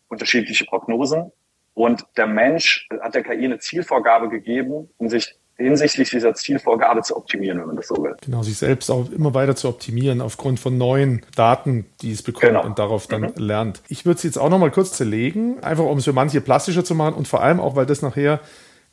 [0.10, 1.32] Unterschiedliche Prognosen.
[1.74, 7.16] Und der Mensch hat der KI eine Zielvorgabe gegeben, um sich hinsichtlich dieser Zielvorgabe zu
[7.16, 8.16] optimieren, wenn man das so will.
[8.22, 12.44] Genau, sich selbst auch immer weiter zu optimieren aufgrund von neuen Daten, die es bekommt
[12.44, 12.66] genau.
[12.66, 13.32] und darauf dann mhm.
[13.38, 13.82] lernt.
[13.88, 16.84] Ich würde es jetzt auch noch mal kurz zerlegen, einfach um es für manche plastischer
[16.84, 18.40] zu machen und vor allem auch, weil das nachher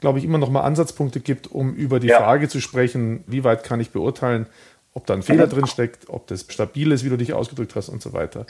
[0.00, 2.18] glaube ich, immer noch mal Ansatzpunkte gibt, um über die ja.
[2.18, 4.46] Frage zu sprechen, wie weit kann ich beurteilen,
[4.94, 7.88] ob da ein Fehler drin steckt, ob das stabil ist, wie du dich ausgedrückt hast
[7.88, 8.46] und so weiter.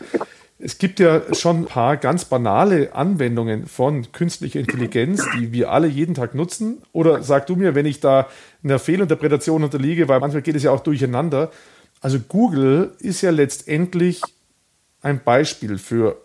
[0.59, 5.87] Es gibt ja schon ein paar ganz banale Anwendungen von künstlicher Intelligenz, die wir alle
[5.87, 6.83] jeden Tag nutzen.
[6.93, 8.29] Oder sag du mir, wenn ich da
[8.65, 11.51] einer Fehlinterpretation unterliege, weil manchmal geht es ja auch durcheinander.
[12.01, 14.21] Also Google ist ja letztendlich
[15.01, 16.17] ein Beispiel für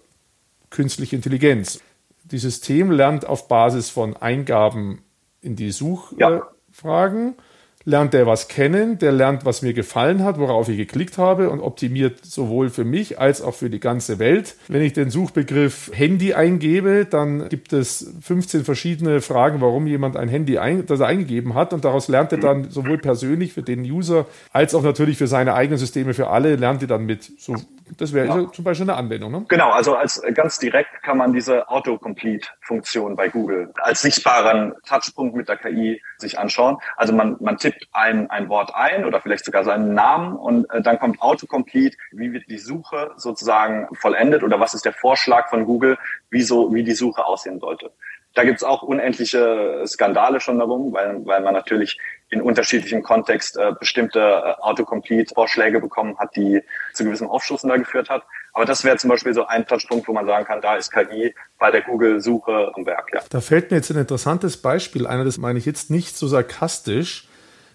[0.70, 1.80] künstliche Intelligenz.
[2.24, 5.04] Die System lernt auf Basis von Eingaben
[5.42, 7.36] in die Suchfragen.
[7.36, 7.44] Ja
[7.86, 11.60] lernt der was kennen, der lernt, was mir gefallen hat, worauf ich geklickt habe und
[11.60, 14.56] optimiert sowohl für mich als auch für die ganze Welt.
[14.68, 20.30] Wenn ich den Suchbegriff Handy eingebe, dann gibt es 15 verschiedene Fragen, warum jemand ein
[20.30, 23.82] Handy ein, das er eingegeben hat und daraus lernt er dann sowohl persönlich für den
[23.82, 27.32] User als auch natürlich für seine eigenen Systeme, für alle, lernt er dann mit.
[27.38, 27.56] So,
[27.98, 28.52] das wäre ja.
[28.52, 29.32] zum Beispiel eine Anwendung.
[29.32, 29.46] Ne?
[29.50, 35.50] Genau, also als ganz direkt kann man diese Autocomplete-Funktion bei Google als sichtbaren Touchpunkt mit
[35.50, 36.78] der KI sich anschauen.
[36.96, 40.70] Also man, man tippt tippt ein, ein Wort ein oder vielleicht sogar seinen Namen und
[40.72, 45.50] äh, dann kommt Autocomplete, wie wird die Suche sozusagen vollendet oder was ist der Vorschlag
[45.50, 45.98] von Google,
[46.30, 47.92] wie, so, wie die Suche aussehen sollte.
[48.34, 53.74] Da gibt's auch unendliche Skandale schon darum, weil, weil man natürlich in unterschiedlichem Kontext äh,
[53.80, 56.62] bestimmte äh, Autocomplete-Vorschläge bekommen hat, die
[56.94, 58.24] zu gewissen Aufschlüssen da geführt hat.
[58.54, 61.36] Aber das wäre zum Beispiel so ein Touchpunkt, wo man sagen kann, da ist KI
[61.60, 63.10] bei der Google-Suche am Werk.
[63.14, 63.22] Ja.
[63.30, 67.28] Da fällt mir jetzt ein interessantes Beispiel ein, das meine ich jetzt nicht so sarkastisch,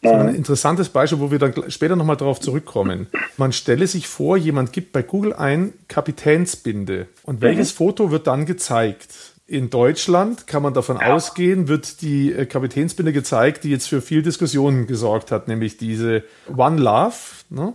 [0.02, 3.08] so ein interessantes Beispiel, wo wir dann später nochmal darauf zurückkommen.
[3.36, 7.08] Man stelle sich vor, jemand gibt bei Google ein Kapitänsbinde.
[7.24, 7.76] Und welches mhm.
[7.76, 9.34] Foto wird dann gezeigt?
[9.50, 11.14] In Deutschland kann man davon ja.
[11.14, 16.22] ausgehen, wird die äh, Kapitänsbinde gezeigt, die jetzt für viel Diskussionen gesorgt hat, nämlich diese
[16.54, 17.14] One Love.
[17.48, 17.72] Ne?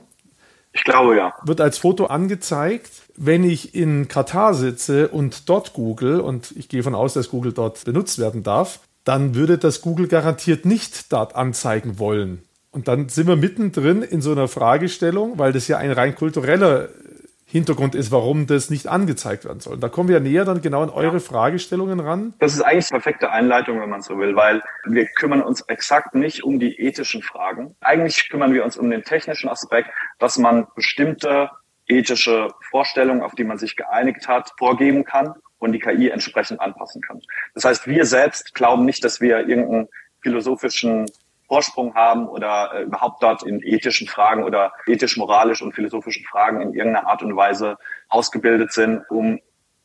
[0.72, 1.34] Ich glaube ja.
[1.44, 2.92] Wird als Foto angezeigt.
[3.18, 7.54] Wenn ich in Katar sitze und dort Google, und ich gehe von aus, dass Google
[7.54, 12.44] dort benutzt werden darf, dann würde das Google garantiert nicht dort anzeigen wollen.
[12.70, 16.90] Und dann sind wir mittendrin in so einer Fragestellung, weil das ja ein rein kultureller
[17.54, 19.78] Hintergrund ist, warum das nicht angezeigt werden soll.
[19.78, 21.20] Da kommen wir näher dann genau an eure ja.
[21.20, 22.34] Fragestellungen ran.
[22.40, 26.16] Das ist eigentlich die perfekte Einleitung, wenn man so will, weil wir kümmern uns exakt
[26.16, 27.76] nicht um die ethischen Fragen.
[27.82, 31.52] Eigentlich kümmern wir uns um den technischen Aspekt, dass man bestimmte
[31.86, 37.04] ethische Vorstellungen, auf die man sich geeinigt hat, vorgeben kann und die KI entsprechend anpassen
[37.04, 37.22] kann.
[37.54, 39.90] Das heißt, wir selbst glauben nicht, dass wir irgendeinen
[40.22, 41.06] philosophischen
[41.54, 46.74] Vorsprung haben oder äh, überhaupt dort in ethischen Fragen oder ethisch-moralisch und philosophischen Fragen in
[46.74, 47.78] irgendeiner Art und Weise
[48.10, 49.40] ausgebildet sind, um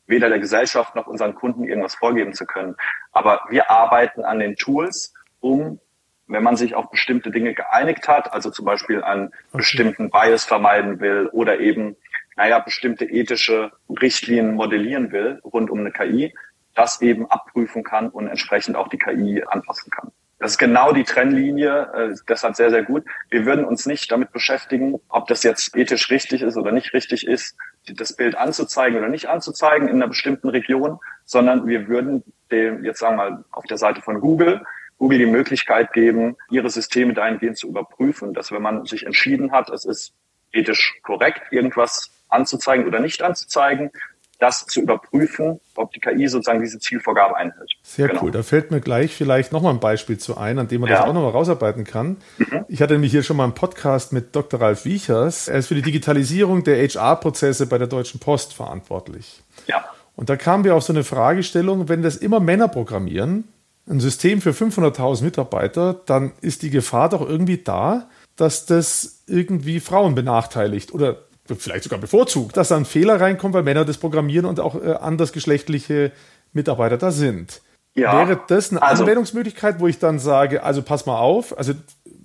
[0.06, 2.74] weder der Gesellschaft noch unseren Kunden irgendwas vorgeben zu können.
[3.12, 5.78] Aber wir arbeiten an den Tools, um,
[6.26, 11.00] wenn man sich auf bestimmte Dinge geeinigt hat, also zum Beispiel einen bestimmten Bias vermeiden
[11.00, 11.96] will oder eben
[12.36, 16.32] naja, bestimmte ethische Richtlinien modellieren will rund um eine KI,
[16.74, 20.12] das eben abprüfen kann und entsprechend auch die KI anpassen kann.
[20.38, 23.04] Das ist genau die Trennlinie, äh, deshalb sehr, sehr gut.
[23.28, 27.26] Wir würden uns nicht damit beschäftigen, ob das jetzt ethisch richtig ist oder nicht richtig
[27.26, 32.22] ist, das Bild anzuzeigen oder nicht anzuzeigen in einer bestimmten Region, sondern wir würden
[32.52, 34.62] dem, jetzt sagen wir mal, auf der Seite von Google,
[34.98, 39.70] Google die Möglichkeit geben, ihre Systeme dahingehend zu überprüfen, dass wenn man sich entschieden hat,
[39.70, 40.12] es ist
[40.52, 43.90] ethisch korrekt, irgendwas anzuzeigen oder nicht anzuzeigen,
[44.38, 47.72] das zu überprüfen, ob die KI sozusagen diese Zielvorgabe einhält.
[47.82, 48.22] Sehr genau.
[48.22, 48.30] cool.
[48.30, 50.98] Da fällt mir gleich vielleicht nochmal ein Beispiel zu ein, an dem man ja.
[50.98, 52.18] das auch nochmal rausarbeiten kann.
[52.38, 52.64] Mhm.
[52.68, 54.60] Ich hatte nämlich hier schon mal einen Podcast mit Dr.
[54.60, 55.48] Ralf Wiechers.
[55.48, 59.42] Er ist für die Digitalisierung der HR-Prozesse bei der Deutschen Post verantwortlich.
[59.66, 59.84] Ja.
[60.14, 63.44] Und da kamen wir auf so eine Fragestellung, wenn das immer Männer programmieren,
[63.88, 69.80] ein System für 500.000 Mitarbeiter, dann ist die Gefahr doch irgendwie da, dass das irgendwie
[69.80, 74.46] Frauen benachteiligt oder vielleicht sogar bevorzugt, dass da ein Fehler reinkommt, weil Männer das programmieren
[74.46, 76.12] und auch äh, andersgeschlechtliche
[76.52, 77.62] Mitarbeiter da sind.
[77.94, 81.72] Ja, Wäre das eine also, Anwendungsmöglichkeit, wo ich dann sage, also pass mal auf, also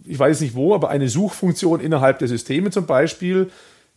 [0.05, 3.49] ich weiß nicht wo, aber eine Suchfunktion innerhalb der Systeme zum Beispiel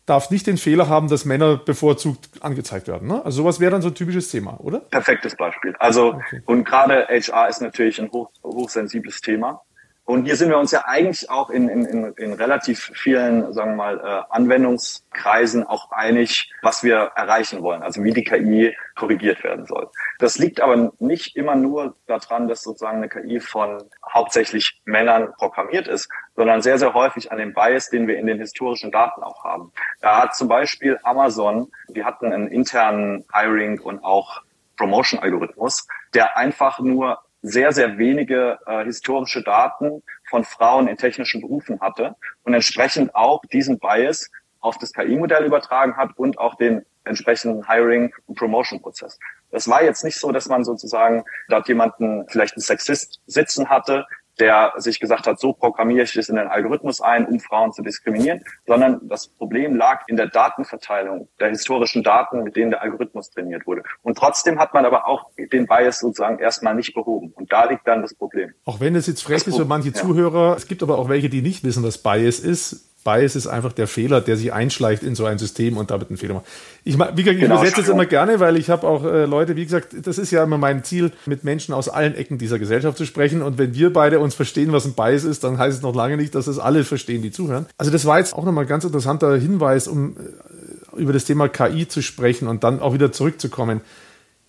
[0.06, 3.08] darf nicht den Fehler haben, dass Männer bevorzugt angezeigt werden.
[3.08, 3.24] Ne?
[3.24, 4.78] Also sowas wäre dann so ein typisches Thema, oder?
[4.78, 5.74] Perfektes Beispiel.
[5.80, 6.42] Also okay.
[6.46, 9.62] und gerade HR ist natürlich ein hoch, hochsensibles Thema.
[10.06, 13.72] Und hier sind wir uns ja eigentlich auch in, in, in, in relativ vielen, sagen
[13.72, 19.42] wir mal, äh, Anwendungskreisen auch einig, was wir erreichen wollen, also wie die KI korrigiert
[19.42, 19.88] werden soll.
[20.20, 25.88] Das liegt aber nicht immer nur daran, dass sozusagen eine KI von hauptsächlich Männern programmiert
[25.88, 29.42] ist, sondern sehr, sehr häufig an dem Bias, den wir in den historischen Daten auch
[29.42, 29.72] haben.
[30.02, 34.42] Da hat zum Beispiel Amazon, die hatten einen internen Hiring und auch
[34.76, 41.80] Promotion-Algorithmus, der einfach nur sehr, sehr wenige äh, historische Daten von Frauen in technischen Berufen
[41.80, 44.30] hatte und entsprechend auch diesen Bias
[44.60, 49.18] auf das KI-Modell übertragen hat und auch den entsprechenden Hiring- und Promotion-Prozess.
[49.50, 54.06] Das war jetzt nicht so, dass man sozusagen dort jemanden, vielleicht einen Sexist sitzen hatte,
[54.38, 57.82] der sich gesagt hat, so programmiere ich es in den Algorithmus ein, um Frauen zu
[57.82, 63.30] diskriminieren, sondern das Problem lag in der Datenverteilung der historischen Daten, mit denen der Algorithmus
[63.30, 63.82] trainiert wurde.
[64.02, 67.32] Und trotzdem hat man aber auch den Bias sozusagen erstmal nicht behoben.
[67.34, 68.52] Und da liegt dann das Problem.
[68.64, 69.94] Auch wenn es jetzt frech ist für manche ja.
[69.94, 72.85] Zuhörer, es gibt aber auch welche, die nicht wissen, was Bias ist.
[73.06, 76.16] Bias ist einfach der Fehler, der sich einschleicht in so ein System und damit einen
[76.16, 76.46] Fehler macht.
[76.82, 79.54] Ich, wie gesagt, ich genau, übersetze es immer gerne, weil ich habe auch äh, Leute,
[79.54, 82.98] wie gesagt, das ist ja immer mein Ziel, mit Menschen aus allen Ecken dieser Gesellschaft
[82.98, 83.42] zu sprechen.
[83.42, 86.16] Und wenn wir beide uns verstehen, was ein Bias ist, dann heißt es noch lange
[86.16, 87.66] nicht, dass es alle verstehen, die zuhören.
[87.78, 91.48] Also das war jetzt auch nochmal ein ganz interessanter Hinweis, um äh, über das Thema
[91.48, 93.82] KI zu sprechen und dann auch wieder zurückzukommen.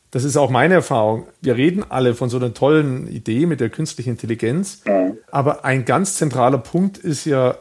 [0.10, 1.28] Das ist auch meine Erfahrung.
[1.42, 4.82] Wir reden alle von so einer tollen Idee mit der künstlichen Intelligenz.
[4.86, 5.18] Mhm.
[5.30, 7.56] Aber ein ganz zentraler Punkt ist ja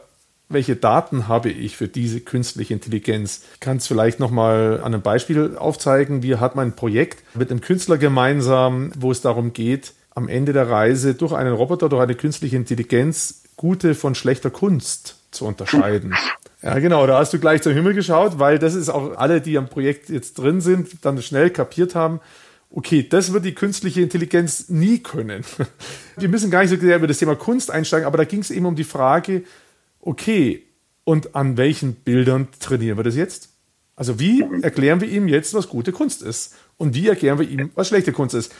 [0.49, 3.43] welche Daten habe ich für diese künstliche Intelligenz?
[3.55, 6.23] Ich kann es vielleicht nochmal an einem Beispiel aufzeigen.
[6.23, 10.69] Wir hatten ein Projekt mit einem Künstler gemeinsam, wo es darum geht, am Ende der
[10.69, 16.15] Reise durch einen Roboter, durch eine künstliche Intelligenz gute von schlechter Kunst zu unterscheiden.
[16.61, 19.57] Ja, genau, da hast du gleich zum Himmel geschaut, weil das ist auch alle, die
[19.57, 22.19] am Projekt jetzt drin sind, dann schnell kapiert haben,
[22.71, 25.43] okay, das wird die künstliche Intelligenz nie können.
[26.17, 28.51] Wir müssen gar nicht so sehr über das Thema Kunst einsteigen, aber da ging es
[28.51, 29.43] eben um die Frage,
[29.99, 30.63] okay,
[31.03, 33.49] und an welchen Bildern trainieren wir das jetzt?
[33.95, 36.53] Also wie erklären wir ihm jetzt, was gute Kunst ist?
[36.77, 38.53] Und wie erklären wir ihm, was schlechte Kunst ist?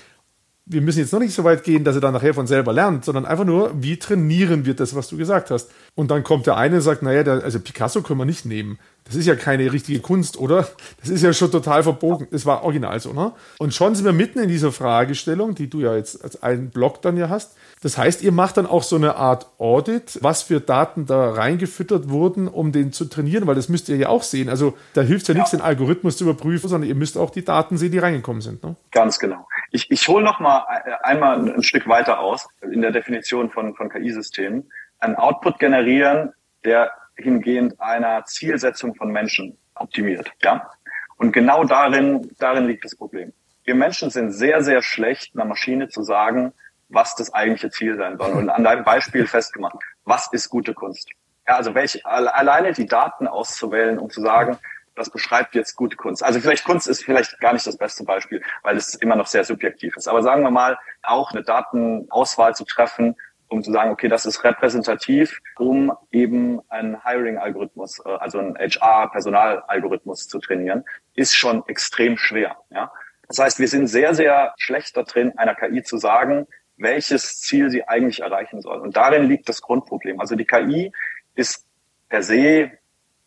[0.65, 3.05] Wir müssen jetzt noch nicht so weit gehen, dass er dann nachher von selber lernt,
[3.05, 5.69] sondern einfach nur, wie trainieren wir das, was du gesagt hast?
[5.95, 8.79] Und dann kommt der eine und sagt, naja, der, also Picasso können wir nicht nehmen.
[9.05, 10.67] Das ist ja keine richtige Kunst, oder?
[10.99, 12.27] Das ist ja schon total verbogen.
[12.31, 13.31] Das war original so, ne?
[13.59, 17.01] Und schon sind wir mitten in dieser Fragestellung, die du ja jetzt als einen Blog
[17.01, 17.55] dann ja hast.
[17.87, 22.09] Das heißt, ihr macht dann auch so eine Art Audit, was für Daten da reingefüttert
[22.09, 24.49] wurden, um den zu trainieren, weil das müsst ihr ja auch sehen.
[24.49, 25.39] Also da hilft ja, ja.
[25.39, 28.61] nichts, den Algorithmus zu überprüfen, sondern ihr müsst auch die Daten sehen, die reingekommen sind.
[28.61, 28.75] Ne?
[28.91, 29.47] Ganz genau.
[29.71, 30.65] Ich, ich hole noch mal
[31.01, 34.69] einmal ein Stück weiter aus in der Definition von, von KI-Systemen.
[34.99, 36.33] Ein Output generieren,
[36.65, 40.29] der hingehend einer Zielsetzung von Menschen optimiert.
[40.43, 40.69] Ja?
[41.15, 43.31] Und genau darin, darin liegt das Problem.
[43.63, 46.51] Wir Menschen sind sehr, sehr schlecht, einer Maschine zu sagen,
[46.89, 48.31] was das eigentliche Ziel sein soll.
[48.31, 51.09] Und an deinem Beispiel festgemacht, was ist gute Kunst?
[51.47, 54.57] Ja, also welche, alleine die Daten auszuwählen, um zu sagen,
[54.95, 56.23] das beschreibt jetzt gute Kunst.
[56.23, 59.43] Also vielleicht Kunst ist vielleicht gar nicht das beste Beispiel, weil es immer noch sehr
[59.43, 60.07] subjektiv ist.
[60.07, 63.15] Aber sagen wir mal, auch eine Datenauswahl zu treffen,
[63.49, 70.27] um zu sagen, okay, das ist repräsentativ, um eben einen Hiring-Algorithmus, äh, also einen HR-Personal-Algorithmus
[70.27, 72.57] zu trainieren, ist schon extrem schwer.
[72.71, 72.91] Ja?
[73.27, 77.69] Das heißt, wir sind sehr, sehr schlecht da drin, einer KI zu sagen, welches Ziel
[77.69, 78.79] sie eigentlich erreichen soll.
[78.79, 80.19] Und darin liegt das Grundproblem.
[80.19, 80.91] Also die KI
[81.35, 81.65] ist
[82.09, 82.71] per se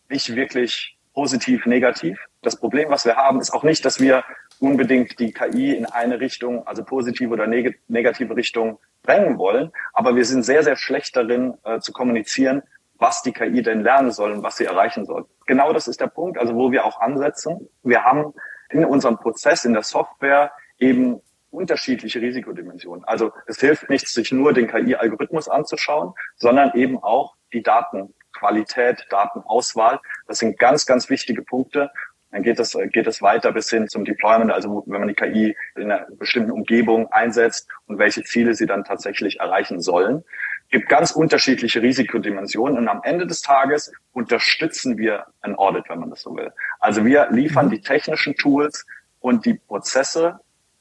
[0.09, 2.19] nicht wirklich positiv, negativ.
[2.43, 4.25] Das Problem, was wir haben, ist auch nicht, dass wir
[4.61, 9.73] unbedingt die KI in eine Richtung, also positive oder neg negative Richtung drängen wollen.
[9.93, 12.63] Aber wir sind sehr, sehr schlecht darin äh, zu kommunizieren,
[12.99, 15.27] was die KI denn lernen soll und was sie erreichen soll.
[15.47, 17.69] Genau das ist der Punkt, also wo wir auch ansetzen.
[17.83, 18.35] Wir haben
[18.71, 23.05] in unserem Prozess, in der Software eben unterschiedliche Risikodimensionen.
[23.05, 30.01] Also es hilft nichts, sich nur den KI-Algorithmus anzuschauen, sondern eben auch die Datenqualität, Datenauswahl.
[30.27, 31.91] Das sind ganz, ganz wichtige Punkte.
[32.31, 35.57] Dann geht es, geht es weiter bis hin zum Deployment, also wenn man die KI
[35.75, 40.23] in einer bestimmten Umgebung einsetzt und welche Ziele sie dann tatsächlich erreichen sollen.
[40.67, 45.99] Es gibt ganz unterschiedliche Risikodimensionen und am Ende des Tages unterstützen wir ein Audit, wenn
[45.99, 46.53] man das so will.
[46.79, 47.71] Also wir liefern mhm.
[47.71, 48.87] die technischen Tools
[49.19, 50.39] und die Prozesse,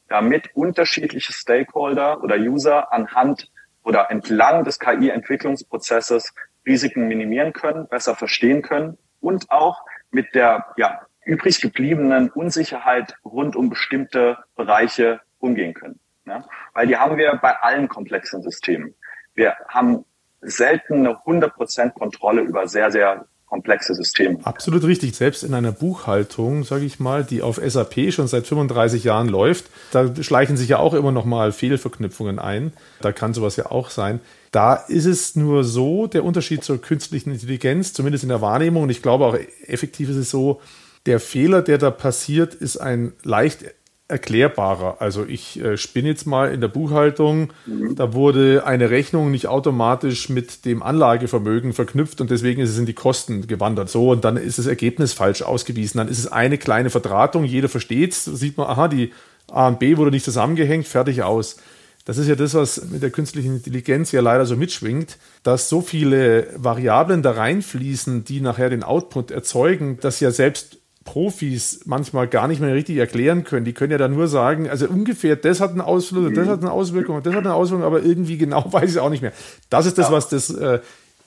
[0.10, 3.52] damit unterschiedliche Stakeholder oder User anhand
[3.84, 6.34] oder entlang des KI-Entwicklungsprozesses
[6.65, 13.56] Risiken minimieren können, besser verstehen können und auch mit der ja, übrig gebliebenen Unsicherheit rund
[13.56, 16.00] um bestimmte Bereiche umgehen können.
[16.26, 16.45] Ja?
[16.74, 18.95] Weil die haben wir bei allen komplexen Systemen.
[19.34, 20.06] Wir haben
[20.41, 24.38] selten eine 100% Kontrolle über sehr, sehr komplexe Systeme.
[24.44, 25.16] Absolut richtig.
[25.16, 29.66] Selbst in einer Buchhaltung, sage ich mal, die auf SAP schon seit 35 Jahren läuft,
[29.92, 32.74] da schleichen sich ja auch immer noch mal Fehlverknüpfungen ein.
[33.02, 34.20] Da kann sowas ja auch sein.
[34.52, 38.90] Da ist es nur so, der Unterschied zur künstlichen Intelligenz, zumindest in der Wahrnehmung, und
[38.90, 40.62] ich glaube auch effektiv ist es so,
[41.06, 43.66] der Fehler, der da passiert, ist ein leicht
[44.10, 44.98] erklärbarer.
[45.00, 47.95] Also ich äh, spinne jetzt mal in der Buchhaltung, mhm.
[47.95, 52.88] da wurde eine Rechnung nicht automatisch mit dem Anlagevermögen verknüpft und deswegen ist es in
[52.88, 53.89] die Kosten gewandert.
[53.89, 56.00] So, und dann ist das Ergebnis falsch ausgewiesen.
[56.00, 59.13] Dann ist es eine kleine Verdrahtung, jeder versteht es, sieht man, aha, die
[59.48, 61.58] A und B wurde nicht zusammengehängt, fertig aus.
[62.06, 65.82] Das ist ja das, was mit der künstlichen Intelligenz ja leider so mitschwingt, dass so
[65.82, 72.48] viele Variablen da reinfließen, die nachher den Output erzeugen, dass ja selbst Profis manchmal gar
[72.48, 73.66] nicht mehr richtig erklären können.
[73.66, 76.72] Die können ja dann nur sagen, also ungefähr, das hat einen Ausfluss, das hat eine
[76.72, 79.34] Auswirkung, das hat eine Auswirkung, aber irgendwie genau weiß ich auch nicht mehr.
[79.70, 80.80] Das ist das, was das äh,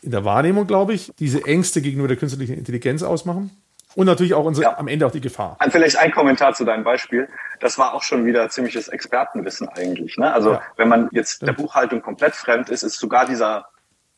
[0.03, 3.51] in der Wahrnehmung, glaube ich, diese Ängste gegenüber der künstlichen Intelligenz ausmachen.
[3.95, 4.79] Und natürlich auch unsere, ja.
[4.79, 5.59] am Ende auch die Gefahr.
[5.71, 7.29] Vielleicht ein Kommentar zu deinem Beispiel.
[7.61, 10.17] Das war auch schon wieder ziemliches Expertenwissen eigentlich.
[10.17, 10.33] Ne?
[10.33, 10.63] Also ja.
[10.77, 13.67] wenn man jetzt der Buchhaltung komplett fremd ist, ist sogar dieser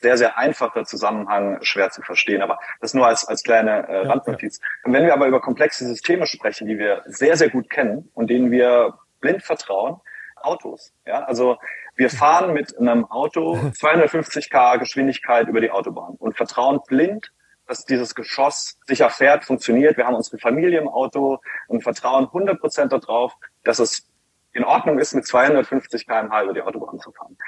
[0.05, 2.43] sehr, sehr einfacher Zusammenhang schwer zu verstehen.
[2.43, 4.61] Aber das nur als, als kleine äh, Randnotiz.
[4.61, 4.93] Ja.
[4.93, 8.51] wenn wir aber über komplexe Systeme sprechen, die wir sehr, sehr gut kennen und denen
[8.51, 10.03] wir blind vertrauen,
[10.37, 10.93] Autos.
[11.07, 11.57] Ja, also
[11.97, 17.33] wir fahren mit einem Auto 250 k Geschwindigkeit über die Autobahn und vertrauen blind,
[17.67, 19.97] dass dieses Geschoss sicher fährt, funktioniert.
[19.97, 23.33] Wir haben unsere Familie im Auto und vertrauen 100 Prozent darauf,
[23.65, 24.07] dass es
[24.53, 27.39] in Ordnung ist, mit 250 km/h über die Autobahn zu fahren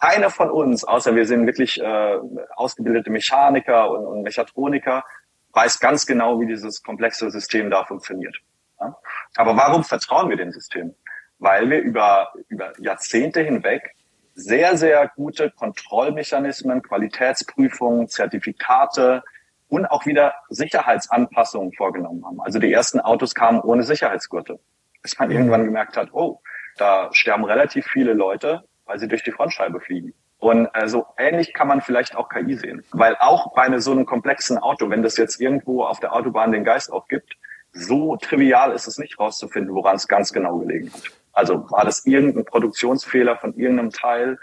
[0.00, 2.18] keiner von uns, außer wir sind wirklich äh,
[2.56, 5.04] ausgebildete Mechaniker und, und Mechatroniker,
[5.52, 8.36] weiß ganz genau, wie dieses komplexe System da funktioniert.
[8.80, 8.96] Ja?
[9.36, 10.94] Aber warum vertrauen wir dem System?
[11.38, 13.94] Weil wir über, über Jahrzehnte hinweg
[14.34, 19.22] sehr, sehr gute Kontrollmechanismen, Qualitätsprüfungen, Zertifikate
[19.68, 22.40] und auch wieder Sicherheitsanpassungen vorgenommen haben.
[22.40, 24.58] Also die ersten Autos kamen ohne Sicherheitsgurte.
[25.02, 26.40] Bis man irgendwann gemerkt hat, oh,
[26.76, 30.12] da sterben relativ viele Leute weil sie durch die Frontscheibe fliegen.
[30.38, 32.82] Und äh, so ähnlich kann man vielleicht auch KI sehen.
[32.90, 36.50] Weil auch bei einem, so einem komplexen Auto, wenn das jetzt irgendwo auf der Autobahn
[36.50, 37.36] den Geist aufgibt,
[37.72, 41.02] so trivial ist es nicht rauszufinden, woran es ganz genau gelegen hat.
[41.32, 44.40] Also war das irgendein Produktionsfehler von irgendeinem Teil?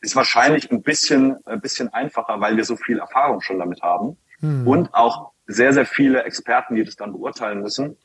[0.00, 4.16] Ist wahrscheinlich ein bisschen, ein bisschen einfacher, weil wir so viel Erfahrung schon damit haben.
[4.40, 4.66] Hm.
[4.66, 7.96] Und auch sehr, sehr viele Experten, die das dann beurteilen müssen,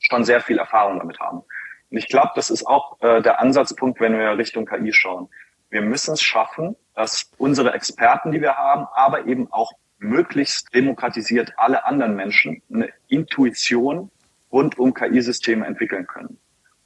[0.00, 1.42] schon sehr viel Erfahrung damit haben.
[1.90, 5.28] Und ich glaube, das ist auch äh, der Ansatzpunkt, wenn wir Richtung KI schauen.
[5.70, 11.52] Wir müssen es schaffen, dass unsere Experten, die wir haben, aber eben auch möglichst demokratisiert
[11.56, 14.10] alle anderen Menschen eine Intuition
[14.50, 16.38] rund um KI-Systeme entwickeln können.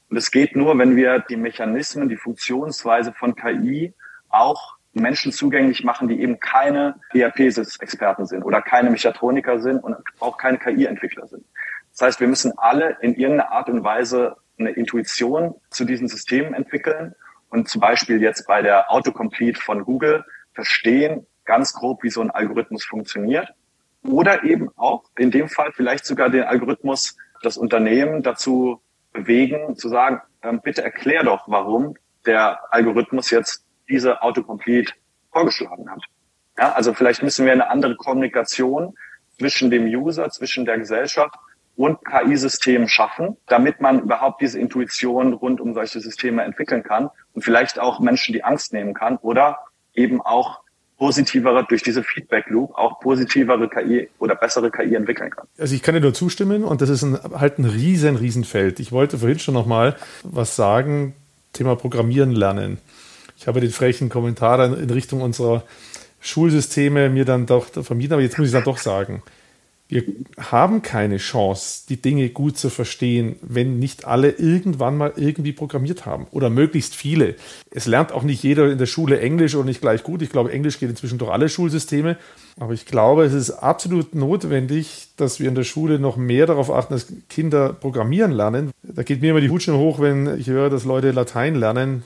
[0.09, 3.95] Und es geht nur, wenn wir die Mechanismen, die Funktionsweise von KI
[4.29, 10.37] auch Menschen zugänglich machen, die eben keine ERP-Experten sind oder keine Mechatroniker sind und auch
[10.37, 11.45] keine KI-Entwickler sind.
[11.93, 16.55] Das heißt, wir müssen alle in irgendeiner Art und Weise eine Intuition zu diesen Systemen
[16.55, 17.15] entwickeln
[17.51, 22.31] und zum Beispiel jetzt bei der Autocomplete von Google verstehen ganz grob, wie so ein
[22.31, 23.49] Algorithmus funktioniert.
[24.05, 28.81] Oder eben auch in dem Fall vielleicht sogar den Algorithmus, das Unternehmen dazu
[29.13, 31.95] bewegen, zu sagen, ähm, bitte erklär doch, warum
[32.27, 34.93] der Algorithmus jetzt diese Autocomplete
[35.31, 36.03] vorgeschlagen hat.
[36.59, 38.95] Ja, also vielleicht müssen wir eine andere Kommunikation
[39.39, 41.35] zwischen dem User, zwischen der Gesellschaft
[41.83, 47.43] und KI-Systemen schaffen, damit man überhaupt diese Intuition rund um solche Systeme entwickeln kann und
[47.43, 49.59] vielleicht auch Menschen die Angst nehmen kann oder
[49.93, 50.61] eben auch
[50.97, 55.49] positivere, durch diese Feedback Loop auch positivere KI oder bessere KI entwickeln kann.
[55.59, 58.79] Also ich kann dir nur zustimmen und das ist ein, halt ein riesen, riesen Feld.
[58.79, 61.17] Ich wollte vorhin schon nochmal was sagen,
[61.53, 62.79] Thema Programmieren lernen.
[63.37, 65.65] Ich habe den frechen Kommentar in Richtung unserer
[66.21, 69.25] Schulsysteme mir dann doch vermieden, aber jetzt muss ich dann doch sagen
[69.93, 70.05] Wir
[70.39, 76.07] haben keine Chance, die Dinge gut zu verstehen, wenn nicht alle irgendwann mal irgendwie programmiert
[76.07, 77.35] haben oder möglichst viele.
[77.71, 80.23] Es lernt auch nicht jeder in der Schule Englisch und nicht gleich gut.
[80.23, 82.17] Ich glaube, Englisch geht inzwischen durch alle Schulsysteme.
[82.59, 86.71] Aber ich glaube, es ist absolut notwendig, dass wir in der Schule noch mehr darauf
[86.71, 88.71] achten, dass Kinder programmieren lernen.
[88.83, 92.03] Da geht mir immer die Hutschnur hoch, wenn ich höre, dass Leute Latein lernen.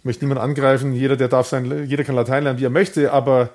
[0.00, 0.94] Ich möchte niemanden angreifen.
[0.94, 3.12] Jeder, der darf sein, jeder kann Latein lernen, wie er möchte.
[3.12, 3.50] Aber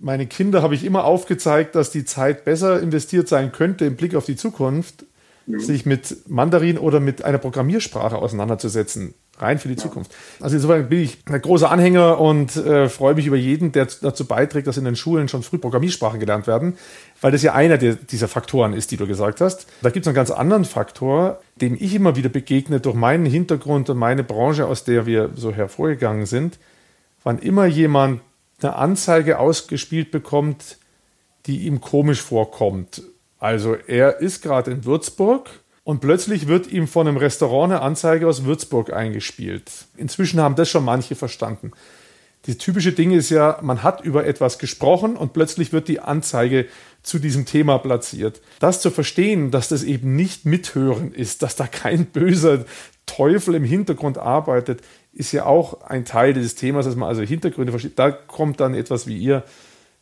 [0.00, 4.16] meine Kinder habe ich immer aufgezeigt, dass die Zeit besser investiert sein könnte im Blick
[4.16, 5.04] auf die Zukunft,
[5.46, 5.60] mhm.
[5.60, 9.14] sich mit Mandarin oder mit einer Programmiersprache auseinanderzusetzen.
[9.38, 9.74] Rein für die.
[9.76, 10.14] Zukunft.
[10.40, 14.26] Also insofern bin ich ein großer Anhänger und äh, freue mich über jeden, der dazu
[14.26, 16.76] beiträgt, dass in den Schulen schon früh Programmiersprachen gelernt werden,
[17.20, 19.66] weil das ja einer der, dieser Faktoren ist, die du gesagt hast.
[19.82, 23.90] Da gibt es einen ganz anderen Faktor, dem ich immer wieder begegne durch meinen Hintergrund
[23.90, 26.58] und meine Branche, aus der wir so hervorgegangen sind.
[27.24, 28.20] Wann immer jemand
[28.62, 30.78] eine Anzeige ausgespielt bekommt,
[31.46, 33.02] die ihm komisch vorkommt.
[33.38, 35.50] Also er ist gerade in Würzburg
[35.84, 39.70] und plötzlich wird ihm von einem Restaurant eine Anzeige aus Würzburg eingespielt.
[39.96, 41.72] Inzwischen haben das schon manche verstanden.
[42.46, 46.66] Die typische Ding ist ja, man hat über etwas gesprochen und plötzlich wird die Anzeige
[47.02, 48.40] zu diesem Thema platziert.
[48.60, 52.64] Das zu verstehen, dass das eben nicht mithören ist, dass da kein böser
[53.06, 54.82] Teufel im Hintergrund arbeitet,
[55.12, 57.98] ist ja auch ein Teil dieses Themas, dass man also Hintergründe versteht.
[57.98, 59.44] Da kommt dann etwas, wie ihr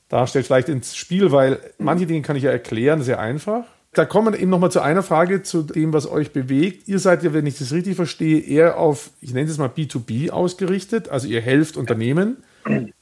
[0.09, 3.65] darstellt, vielleicht ins Spiel, weil manche Dinge kann ich ja erklären, sehr einfach.
[3.95, 6.89] Da kommen wir eben nochmal zu einer Frage, zu dem, was euch bewegt.
[6.89, 10.31] Ihr seid ja, wenn ich das richtig verstehe, eher auf, ich nenne es mal B2B
[10.31, 11.11] ausgerichtet.
[11.11, 12.39] Also ihr helft Unternehmen,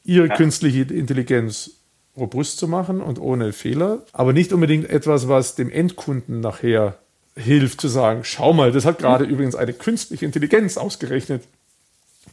[0.03, 1.73] ihre künstliche Intelligenz
[2.17, 4.03] robust zu machen und ohne Fehler.
[4.13, 6.99] Aber nicht unbedingt etwas, was dem Endkunden nachher
[7.37, 9.31] hilft zu sagen, schau mal, das hat gerade mhm.
[9.31, 11.45] übrigens eine künstliche Intelligenz ausgerechnet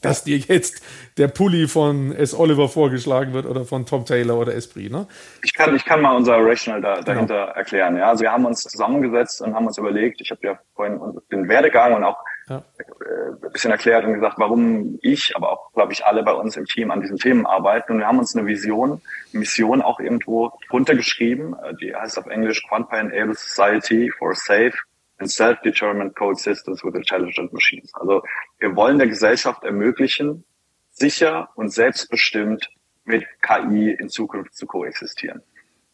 [0.01, 0.83] dass dir jetzt
[1.17, 2.37] der Pulli von S.
[2.37, 5.07] Oliver vorgeschlagen wird oder von Tom Taylor oder Esprit, ne?
[5.43, 7.57] Ich kann, ich kann mal unser Rational da, dahinter genau.
[7.57, 7.97] erklären.
[7.97, 10.99] Ja, also wir haben uns zusammengesetzt und haben uns überlegt, ich habe ja vorhin
[11.31, 12.17] den Werdegang und auch
[12.49, 12.57] ja.
[12.57, 16.57] äh, ein bisschen erklärt und gesagt, warum ich, aber auch, glaube ich, alle bei uns
[16.57, 17.93] im Team an diesen Themen arbeiten.
[17.93, 22.63] Und wir haben uns eine Vision, Mission auch irgendwo runtergeschrieben, äh, die heißt auf Englisch
[22.67, 24.73] Quantum Enabled Society for Safe
[25.19, 27.91] and self-determined coexistence with intelligent machines.
[27.95, 28.23] Also
[28.59, 30.43] wir wollen der Gesellschaft ermöglichen,
[30.91, 32.69] sicher und selbstbestimmt
[33.05, 35.41] mit KI in Zukunft zu koexistieren.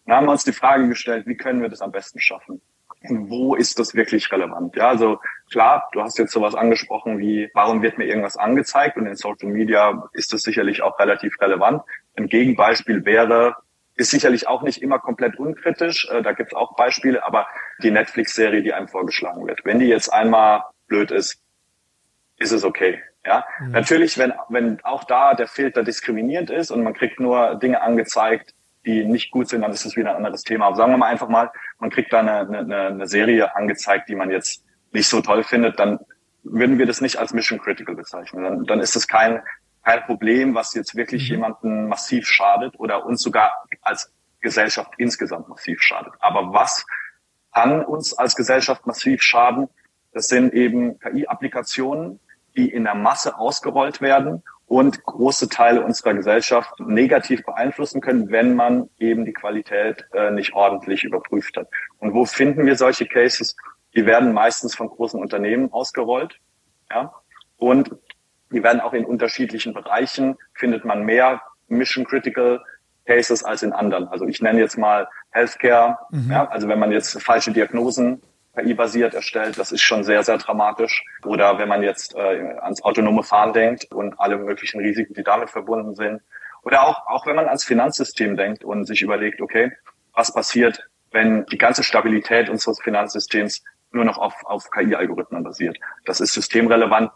[0.05, 2.61] Dann haben wir uns die Frage gestellt, wie können wir das am besten schaffen?
[3.09, 4.76] Und wo ist das wirklich relevant?
[4.76, 5.19] Ja, also
[5.51, 8.95] klar, du hast jetzt sowas angesprochen wie, warum wird mir irgendwas angezeigt?
[8.97, 11.82] Und in Social Media ist das sicherlich auch relativ relevant.
[12.15, 13.55] Ein Gegenbeispiel wäre,
[13.96, 16.08] ist sicherlich auch nicht immer komplett unkritisch.
[16.10, 17.48] Äh, da gibt es auch Beispiele, aber
[17.82, 21.41] die Netflix-Serie, die einem vorgeschlagen wird, wenn die jetzt einmal blöd ist,
[22.38, 23.02] ist es okay.
[23.26, 23.72] Ja, mhm.
[23.72, 28.54] natürlich, wenn, wenn auch da der Filter diskriminierend ist und man kriegt nur Dinge angezeigt,
[28.86, 30.68] die nicht gut sind, dann ist es wieder ein anderes Thema.
[30.68, 34.16] Aber sagen wir mal einfach mal, man kriegt da eine, eine, eine Serie angezeigt, die
[34.16, 36.00] man jetzt nicht so toll findet, dann
[36.44, 38.44] würden wir das nicht als Mission Critical bezeichnen.
[38.44, 39.41] Dann, dann ist es kein
[39.84, 41.36] kein Problem, was jetzt wirklich mhm.
[41.36, 46.13] jemanden massiv schadet oder uns sogar als Gesellschaft insgesamt massiv schadet.
[46.19, 46.86] Aber was
[47.53, 49.69] kann uns als Gesellschaft massiv schaden?
[50.11, 52.19] Das sind eben KI-Applikationen,
[52.55, 58.55] die in der Masse ausgerollt werden und große Teile unserer Gesellschaft negativ beeinflussen können, wenn
[58.55, 61.67] man eben die Qualität äh, nicht ordentlich überprüft hat.
[61.99, 63.55] Und wo finden wir solche Cases?
[63.95, 66.39] Die werden meistens von großen Unternehmen ausgerollt.
[66.89, 67.13] Ja?
[67.57, 67.95] Und
[68.54, 72.62] die werden auch in unterschiedlichen Bereichen, findet man mehr Mission Critical
[73.06, 74.08] Cases als in anderen.
[74.08, 75.97] Also ich nenne jetzt mal Healthcare.
[76.12, 76.32] Mhm.
[76.32, 78.22] Ja, also wenn man jetzt falsche Diagnosen
[78.56, 81.04] KI-basiert erstellt, das ist schon sehr, sehr dramatisch.
[81.26, 85.49] Oder wenn man jetzt äh, ans autonome Fahren denkt und alle möglichen Risiken, die damit
[85.49, 86.22] verbunden sind.
[86.64, 89.72] Oder auch, auch wenn man ans Finanzsystem denkt und sich überlegt, okay,
[90.14, 95.78] was passiert, wenn die ganze Stabilität unseres Finanzsystems nur noch auf, auf KI-Algorithmen basiert.
[96.06, 97.12] Das ist systemrelevant,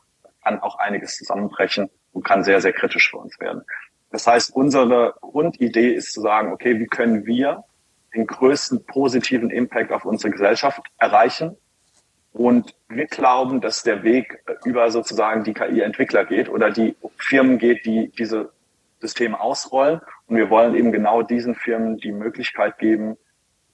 [0.48, 3.64] kann auch einiges zusammenbrechen und kann sehr, sehr kritisch für uns werden.
[4.12, 7.66] Das heißt, unsere Grundidee ist zu sagen, okay, wie können wir
[8.16, 11.58] den größten positiven Impact auf unsere Gesellschaft erreichen?
[12.32, 17.86] Und wir glauben, dass der Weg über sozusagen die KI-Entwickler geht oder die Firmen geht,
[17.86, 18.52] die diese
[19.02, 20.00] Systeme ausrollen.
[20.28, 23.18] Und wir wollen eben genau diesen Firmen die Möglichkeit geben,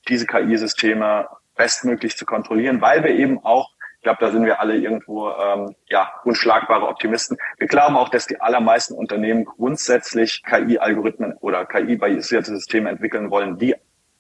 [0.08, 3.70] diese KI-Systeme bestmöglich zu kontrollieren, weil wir eben auch
[4.04, 7.38] ich glaube, da sind wir alle irgendwo ähm, ja unschlagbare Optimisten.
[7.58, 13.76] Wir glauben auch, dass die allermeisten Unternehmen grundsätzlich KI-Algorithmen oder KI-basierte Systeme entwickeln wollen, die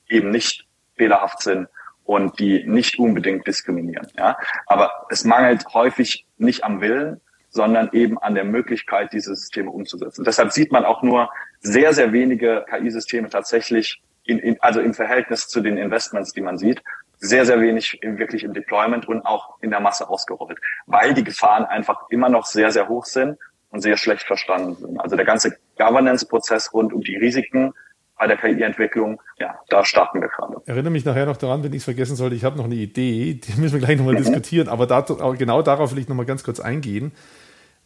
[0.08, 0.66] eben nicht
[0.96, 1.68] fehlerhaft sind
[2.06, 4.08] und die nicht unbedingt diskriminieren.
[4.18, 4.38] Ja?
[4.68, 7.20] Aber es mangelt häufig nicht am Willen,
[7.50, 10.24] sondern eben an der Möglichkeit, diese Systeme umzusetzen.
[10.24, 11.30] Deshalb sieht man auch nur
[11.60, 16.58] sehr, sehr wenige KI-Systeme tatsächlich in, in, also im Verhältnis zu den Investments, die man
[16.58, 16.82] sieht,
[17.24, 21.64] sehr, sehr wenig wirklich im Deployment und auch in der Masse ausgerollt, weil die Gefahren
[21.64, 23.38] einfach immer noch sehr, sehr hoch sind
[23.70, 25.00] und sehr schlecht verstanden sind.
[25.00, 27.74] Also der ganze Governance-Prozess rund um die Risiken
[28.18, 30.62] bei der KI-Entwicklung, ja, da starten wir gerade.
[30.66, 33.36] Erinnere mich nachher noch daran, wenn ich es vergessen sollte, ich habe noch eine Idee,
[33.36, 34.20] die müssen wir gleich nochmal mhm.
[34.20, 37.14] diskutieren, aber da, genau darauf will ich nochmal ganz kurz eingehen,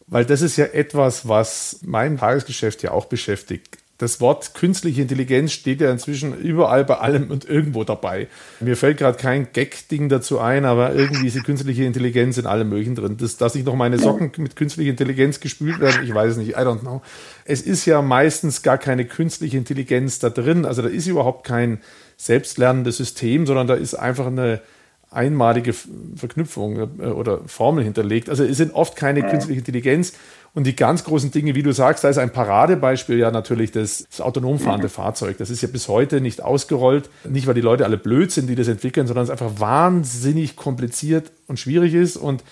[0.08, 5.52] weil das ist ja etwas, was mein Tagesgeschäft ja auch beschäftigt das Wort künstliche Intelligenz
[5.52, 8.28] steht ja inzwischen überall bei allem und irgendwo dabei.
[8.60, 12.68] Mir fällt gerade kein Gag-Ding dazu ein, aber irgendwie ist die künstliche Intelligenz in allem
[12.68, 13.16] Möglichen drin.
[13.18, 16.60] Das, dass ich noch meine Socken mit künstlicher Intelligenz gespült werden, ich weiß nicht, I
[16.60, 17.02] don't know.
[17.44, 20.64] Es ist ja meistens gar keine künstliche Intelligenz da drin.
[20.64, 21.80] Also da ist überhaupt kein
[22.16, 24.60] selbstlernendes System, sondern da ist einfach eine
[25.10, 25.74] einmalige
[26.16, 28.28] Verknüpfung äh, oder Formel hinterlegt.
[28.28, 30.12] Also es sind oft keine künstliche Intelligenz,
[30.54, 34.06] und die ganz großen Dinge, wie du sagst, da ist ein Paradebeispiel ja natürlich das,
[34.10, 35.36] das autonom fahrende Fahrzeug.
[35.38, 37.10] Das ist ja bis heute nicht ausgerollt.
[37.28, 41.30] Nicht, weil die Leute alle blöd sind, die das entwickeln, sondern es einfach wahnsinnig kompliziert
[41.46, 42.16] und schwierig ist.
[42.16, 42.42] Und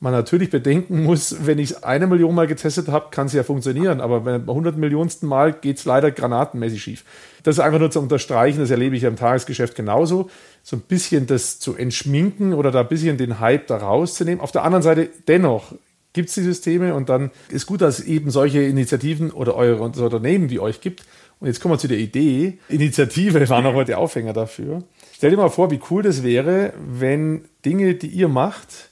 [0.00, 3.42] man natürlich bedenken muss, wenn ich es eine Million Mal getestet habe, kann es ja
[3.42, 4.00] funktionieren.
[4.00, 7.04] Aber beim 100 Millionsten Mal geht es leider granatenmäßig schief.
[7.42, 10.30] Das ist einfach nur zu unterstreichen, das erlebe ich ja im Tagesgeschäft genauso.
[10.62, 14.40] So ein bisschen das zu entschminken oder da ein bisschen den Hype da rauszunehmen.
[14.40, 15.74] Auf der anderen Seite dennoch
[16.14, 19.82] gibt es die Systeme und dann ist gut, dass es eben solche Initiativen oder eure
[19.82, 21.04] Unternehmen wie euch gibt.
[21.40, 22.58] Und jetzt kommen wir zu der Idee.
[22.68, 24.82] Initiative war nochmal der Aufhänger dafür.
[25.14, 28.89] Stell dir mal vor, wie cool das wäre, wenn Dinge, die ihr macht,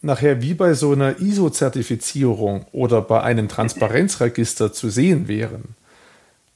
[0.00, 5.74] nachher wie bei so einer ISO-Zertifizierung oder bei einem Transparenzregister zu sehen wären.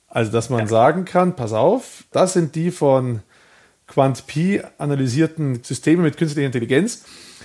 [0.09, 3.21] Also, dass man sagen kann, pass auf, das sind die von
[3.87, 7.05] QuantP analysierten Systeme mit künstlicher Intelligenz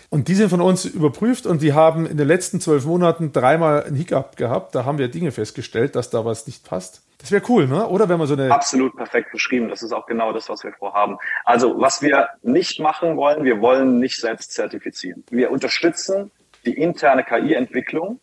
[0.09, 3.83] und die sind von uns überprüft und die haben in den letzten zwölf Monaten dreimal
[3.83, 4.73] ein Hiccup gehabt.
[4.73, 7.03] Da haben wir Dinge festgestellt, dass da was nicht passt.
[7.17, 7.87] Das wäre cool, ne?
[7.87, 8.53] Oder wenn man so eine.
[8.53, 9.69] Absolut perfekt beschrieben.
[9.69, 11.17] Das ist auch genau das, was wir vorhaben.
[11.43, 15.23] Also, was wir nicht machen wollen, wir wollen nicht selbst zertifizieren.
[15.29, 16.31] Wir unterstützen
[16.65, 18.21] die interne KI-Entwicklung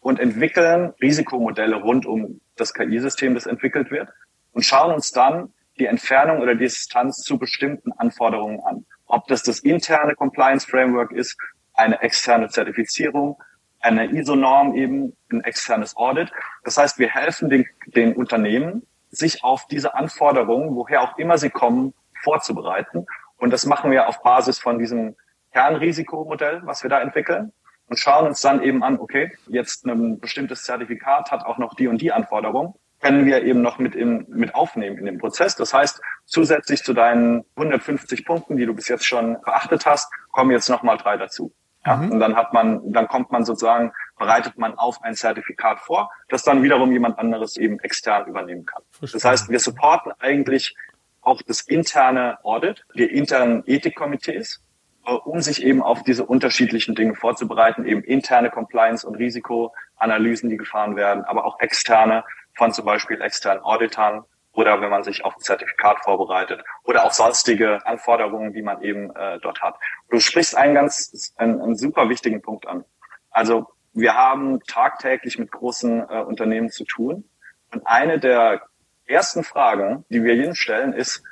[0.00, 4.08] und entwickeln Risikomodelle rund um das KI-System, das entwickelt wird
[4.52, 9.42] und schauen uns dann die Entfernung oder die Distanz zu bestimmten Anforderungen an ob das
[9.42, 11.36] das interne Compliance Framework ist,
[11.74, 13.40] eine externe Zertifizierung,
[13.80, 16.32] eine ISO-Norm eben, ein externes Audit.
[16.64, 21.50] Das heißt, wir helfen den, den Unternehmen, sich auf diese Anforderungen, woher auch immer sie
[21.50, 21.92] kommen,
[22.22, 23.04] vorzubereiten.
[23.36, 25.14] Und das machen wir auf Basis von diesem
[25.52, 27.52] Kernrisikomodell, was wir da entwickeln
[27.88, 31.88] und schauen uns dann eben an, okay, jetzt ein bestimmtes Zertifikat hat auch noch die
[31.88, 35.56] und die Anforderung können wir eben noch mit, in, mit aufnehmen in dem Prozess.
[35.56, 40.52] Das heißt, zusätzlich zu deinen 150 Punkten, die du bis jetzt schon beachtet hast, kommen
[40.52, 41.52] jetzt nochmal drei dazu.
[41.84, 42.12] Ja, mhm.
[42.12, 46.44] Und dann hat man, dann kommt man sozusagen, bereitet man auf ein Zertifikat vor, das
[46.44, 48.82] dann wiederum jemand anderes eben extern übernehmen kann.
[48.92, 49.20] Verstehen.
[49.20, 50.76] Das heißt, wir supporten eigentlich
[51.22, 54.62] auch das interne Audit, die internen Ethikkomitees,
[55.04, 60.56] äh, um sich eben auf diese unterschiedlichen Dinge vorzubereiten, eben interne Compliance und Risikoanalysen, die
[60.56, 62.22] gefahren werden, aber auch externe,
[62.54, 67.12] von zum Beispiel externen Auditern oder wenn man sich auf ein Zertifikat vorbereitet oder auch
[67.12, 69.76] sonstige Anforderungen, die man eben äh, dort hat.
[70.10, 72.84] Du sprichst einen ganz, einen, einen super wichtigen Punkt an.
[73.30, 77.28] Also wir haben tagtäglich mit großen äh, Unternehmen zu tun
[77.72, 78.62] und eine der
[79.06, 81.22] ersten Fragen, die wir jedem stellen, ist,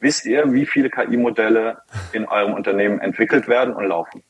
[0.00, 1.78] wisst ihr, wie viele KI-Modelle
[2.12, 4.22] in eurem Unternehmen entwickelt werden und laufen?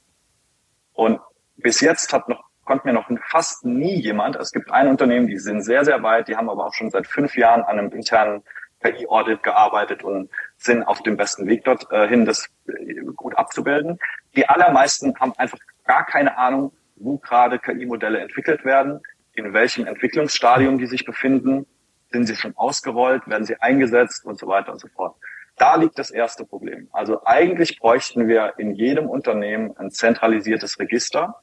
[0.93, 1.21] Und
[1.57, 5.39] bis jetzt hat noch konnte mir noch fast nie jemand, es gibt ein Unternehmen, die
[5.39, 8.43] sind sehr, sehr weit, die haben aber auch schon seit fünf Jahren an einem internen
[8.83, 13.99] KI-Audit gearbeitet und sind auf dem besten Weg dorthin, äh, das äh, gut abzubilden.
[14.37, 19.01] Die allermeisten haben einfach gar keine Ahnung, wo gerade KI-Modelle entwickelt werden,
[19.33, 21.67] in welchem Entwicklungsstadium die sich befinden,
[22.11, 25.17] sind sie schon ausgerollt, werden sie eingesetzt und so weiter und so fort.
[25.57, 26.89] Da liegt das erste Problem.
[26.93, 31.41] Also eigentlich bräuchten wir in jedem Unternehmen ein zentralisiertes Register,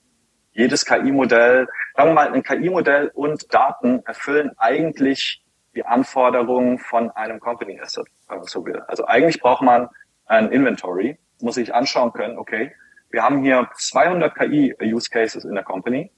[0.54, 5.43] jedes KI-Modell, sagen wir mal, ein KI-Modell und Daten erfüllen eigentlich
[5.76, 8.82] die Anforderungen von einem Company Asset, wenn man so will.
[8.88, 9.89] Also eigentlich braucht man
[10.26, 12.74] ein Inventory, muss sich anschauen können, okay,
[13.10, 16.12] wir haben hier 200 KI-Use Cases in der Company.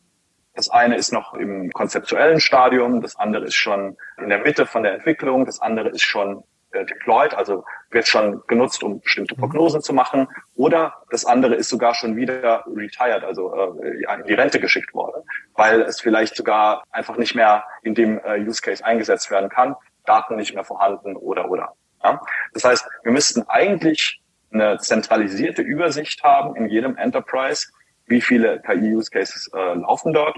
[0.55, 4.83] Das eine ist noch im konzeptuellen Stadium, das andere ist schon in der Mitte von
[4.83, 6.43] der Entwicklung, das andere ist schon
[6.73, 9.35] äh, deployed, also wird schon genutzt, um bestimmte.
[9.35, 10.27] Prognosen zu machen.
[10.55, 15.23] Oder das andere ist sogar schon wieder retired, also äh, in die Rente geschickt worden,
[15.55, 19.75] weil es vielleicht sogar einfach nicht mehr in dem äh, Use Case eingesetzt werden kann,
[20.05, 21.73] Daten nicht mehr vorhanden oder oder.
[22.03, 22.21] Ja?
[22.53, 24.21] Das heißt, wir müssten eigentlich
[24.51, 27.67] eine zentralisierte Übersicht haben in jedem Enterprise,
[28.05, 30.37] wie viele KI-Use Cases äh, laufen dort,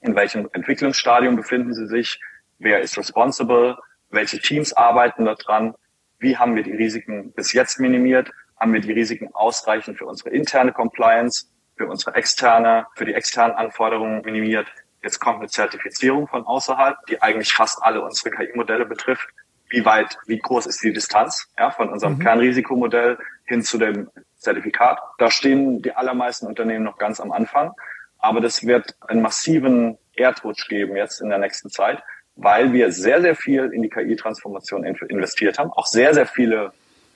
[0.00, 2.20] in welchem Entwicklungsstadium befinden sie sich,
[2.58, 3.76] wer ist responsible,
[4.10, 5.74] welche Teams arbeiten daran
[6.20, 10.30] wie haben wir die Risiken bis jetzt minimiert, haben wir die Risiken ausreichend für unsere
[10.30, 11.46] interne Compliance,
[11.76, 14.66] für unsere externe, für die externen Anforderungen minimiert.
[15.02, 19.28] Jetzt kommt eine Zertifizierung von außerhalb, die eigentlich fast alle unsere KI-Modelle betrifft.
[19.70, 22.20] Wie weit, wie groß ist die Distanz ja, von unserem mhm.
[22.20, 24.98] Kernrisikomodell hin zu dem Zertifikat?
[25.16, 27.72] Da stehen die allermeisten Unternehmen noch ganz am Anfang.
[28.18, 32.02] Aber das wird einen massiven Erdrutsch geben jetzt in der nächsten Zeit,
[32.42, 36.72] weil wir sehr, sehr viel in die KI-Transformation investiert haben, auch sehr, sehr viele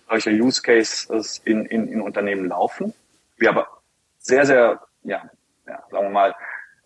[0.09, 2.93] solche Use Cases in, in, in Unternehmen laufen.
[3.39, 3.69] Wir aber
[4.19, 5.23] sehr, sehr, ja,
[5.67, 6.35] ja sagen wir mal,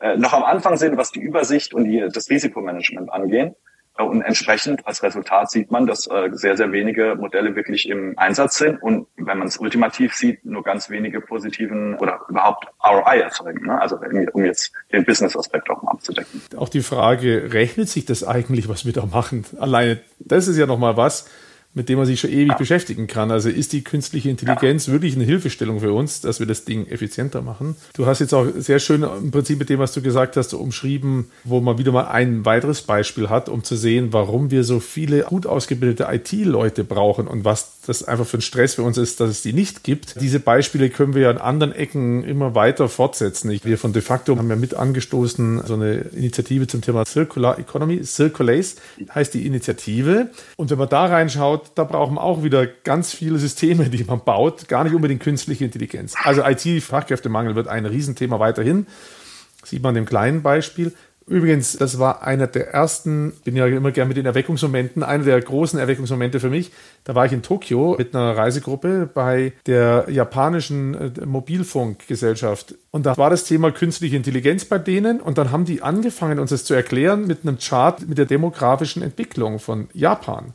[0.01, 3.57] äh, noch am Anfang sind, was die Übersicht und die, das Risikomanagement angehen.
[3.99, 8.59] Und entsprechend als Resultat sieht man, dass äh, sehr, sehr wenige Modelle wirklich im Einsatz
[8.59, 13.67] sind und wenn man es ultimativ sieht, nur ganz wenige positiven oder überhaupt ROI erzeugen.
[13.67, 13.81] Ne?
[13.81, 13.99] Also
[14.33, 16.43] um jetzt den Business-Aspekt auch mal abzudecken.
[16.57, 19.45] Auch die Frage, rechnet sich das eigentlich, was wir da machen?
[19.59, 21.29] Alleine, das ist ja nochmal was,
[21.79, 22.57] mit dem man sich schon ewig ja.
[22.57, 23.31] beschäftigen kann.
[23.31, 24.93] Also ist die künstliche Intelligenz ja.
[24.93, 27.77] wirklich eine Hilfestellung für uns, dass wir das Ding effizienter machen?
[27.95, 31.31] Du hast jetzt auch sehr schön im Prinzip mit dem, was du gesagt hast, umschrieben,
[31.45, 35.23] wo man wieder mal ein weiteres Beispiel hat, um zu sehen, warum wir so viele
[35.23, 39.31] gut ausgebildete IT-Leute brauchen und was das einfach für ein Stress für uns ist, dass
[39.31, 40.21] es die nicht gibt.
[40.21, 43.57] Diese Beispiele können wir ja an anderen Ecken immer weiter fortsetzen.
[43.63, 48.05] Wir von de facto haben ja mit angestoßen so eine Initiative zum Thema Circular Economy.
[48.05, 48.77] Circulace
[49.15, 50.31] heißt die Initiative.
[50.57, 54.21] Und wenn man da reinschaut, da brauchen wir auch wieder ganz viele Systeme, die man
[54.25, 56.15] baut, gar nicht unbedingt künstliche Intelligenz.
[56.23, 58.87] Also IT-Fachkräftemangel wird ein Riesenthema weiterhin.
[59.65, 60.93] Sieht man dem kleinen Beispiel.
[61.29, 65.41] Übrigens, das war einer der ersten, bin ja immer gern mit den Erweckungsmomenten, einer der
[65.41, 66.71] großen Erweckungsmomente für mich.
[67.05, 72.77] Da war ich in Tokio mit einer Reisegruppe bei der japanischen äh, Mobilfunkgesellschaft.
[72.91, 75.21] Und da war das Thema künstliche Intelligenz bei denen.
[75.21, 79.03] Und dann haben die angefangen, uns das zu erklären mit einem Chart mit der demografischen
[79.03, 80.55] Entwicklung von Japan.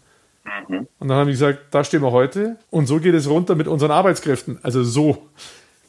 [0.68, 0.88] Mhm.
[1.00, 3.68] Und dann haben die gesagt, da stehen wir heute und so geht es runter mit
[3.68, 4.60] unseren Arbeitskräften.
[4.64, 5.30] Also so.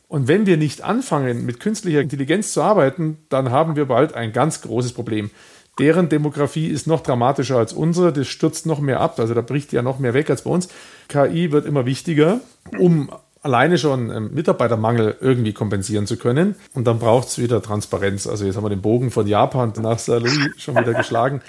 [0.08, 4.32] Und wenn wir nicht anfangen, mit künstlicher Intelligenz zu arbeiten, dann haben wir bald ein
[4.32, 5.30] ganz großes Problem.
[5.78, 9.72] Deren Demografie ist noch dramatischer als unsere, das stürzt noch mehr ab, also da bricht
[9.72, 10.68] ja noch mehr weg als bei uns.
[11.08, 12.40] KI wird immer wichtiger,
[12.78, 13.10] um
[13.44, 16.56] alleine schon ähm, Mitarbeitermangel irgendwie kompensieren zu können.
[16.72, 18.26] Und dann braucht es wieder Transparenz.
[18.26, 21.42] Also jetzt haben wir den Bogen von Japan nach Salui schon wieder geschlagen.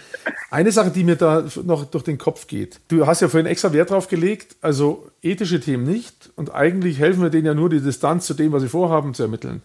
[0.51, 2.81] Eine Sache, die mir da noch durch den Kopf geht.
[2.89, 6.31] Du hast ja vorhin extra Wert drauf gelegt, also ethische Themen nicht.
[6.35, 9.23] Und eigentlich helfen wir denen ja nur, die Distanz zu dem, was sie vorhaben, zu
[9.23, 9.61] ermitteln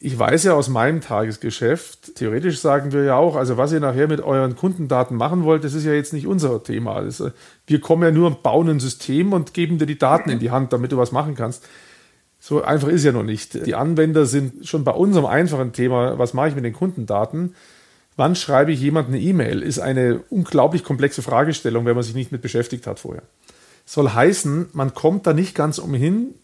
[0.00, 4.06] ich weiß ja aus meinem Tagesgeschäft, theoretisch sagen wir ja auch, also was ihr nachher
[4.06, 7.02] mit euren Kundendaten machen wollt, das ist ja jetzt nicht unser Thema.
[7.02, 7.30] Äh,
[7.66, 10.50] wir kommen ja nur und bauen ein System und geben dir die Daten in die
[10.50, 11.66] Hand, damit du was machen kannst.
[12.38, 13.66] So einfach ist ja noch nicht.
[13.66, 17.56] Die Anwender sind schon bei unserem einfachen Thema, was mache ich mit den Kundendaten?
[18.14, 19.62] Wann schreibe ich jemand eine E-Mail?
[19.62, 23.24] Ist eine unglaublich komplexe Fragestellung, wenn man sich nicht mit beschäftigt hat vorher.
[23.84, 26.34] Soll heißen, man kommt da nicht ganz umhin,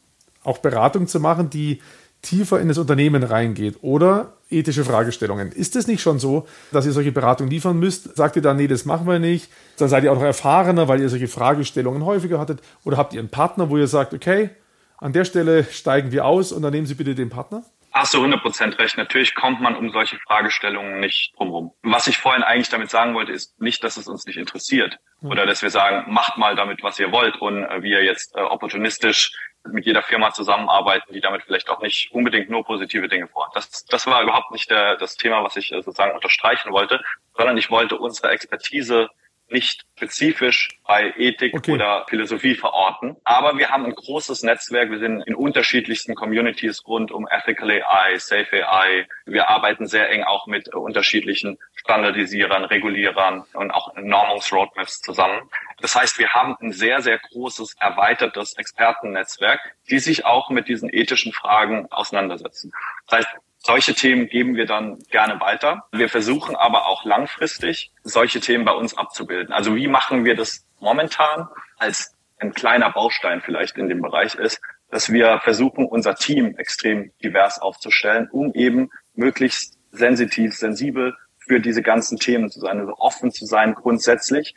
[0.43, 1.81] auch Beratung zu machen, die
[2.25, 5.53] tiefer in das Unternehmen reingeht oder ethische Fragestellungen.
[5.53, 8.17] Ist es nicht schon so, dass ihr solche Beratungen liefern müsst?
[8.17, 9.51] Sagt ihr dann, nee, das machen wir nicht?
[9.79, 12.61] Dann seid ihr auch noch erfahrener, weil ihr solche Fragestellungen häufiger hattet?
[12.85, 14.51] Oder habt ihr einen Partner, wo ihr sagt, okay,
[14.99, 17.63] an der Stelle steigen wir aus und dann nehmen Sie bitte den Partner?
[17.95, 18.99] Hast du 100% recht.
[18.99, 21.73] Natürlich kommt man um solche Fragestellungen nicht drumherum.
[21.83, 25.47] Was ich vorhin eigentlich damit sagen wollte, ist nicht, dass es uns nicht interessiert oder
[25.47, 29.33] dass wir sagen, macht mal damit, was ihr wollt und äh, wir jetzt äh, opportunistisch
[29.71, 33.55] mit jeder Firma zusammenarbeiten, die damit vielleicht auch nicht unbedingt nur positive Dinge vorhat.
[33.55, 37.01] Das, das war überhaupt nicht der, das Thema, was ich äh, sozusagen unterstreichen wollte,
[37.37, 39.09] sondern ich wollte unsere Expertise
[39.55, 41.73] nicht spezifisch bei Ethik okay.
[41.73, 43.17] oder Philosophie verorten.
[43.25, 44.91] Aber wir haben ein großes Netzwerk.
[44.91, 49.07] Wir sind in unterschiedlichsten Communities rund um Ethical AI, Safe AI.
[49.25, 55.49] Wir arbeiten sehr eng auch mit unterschiedlichen Standardisierern, Regulierern und auch Normungsroadmaps zusammen.
[55.81, 60.93] Das heißt, wir haben ein sehr, sehr großes, erweitertes Expertennetzwerk, die sich auch mit diesen
[60.93, 62.73] ethischen Fragen auseinandersetzen.
[63.07, 63.29] Das heißt,
[63.65, 65.85] solche Themen geben wir dann gerne weiter.
[65.93, 69.53] Wir versuchen aber auch langfristig, solche Themen bei uns abzubilden.
[69.53, 71.49] Also wie machen wir das momentan
[71.79, 74.61] als ein kleiner Baustein vielleicht in dem Bereich ist,
[74.91, 81.83] dass wir versuchen, unser Team extrem divers aufzustellen, um eben möglichst sensitiv, sensibel für diese
[81.83, 84.55] ganzen Themen zu sein, also offen zu sein grundsätzlich.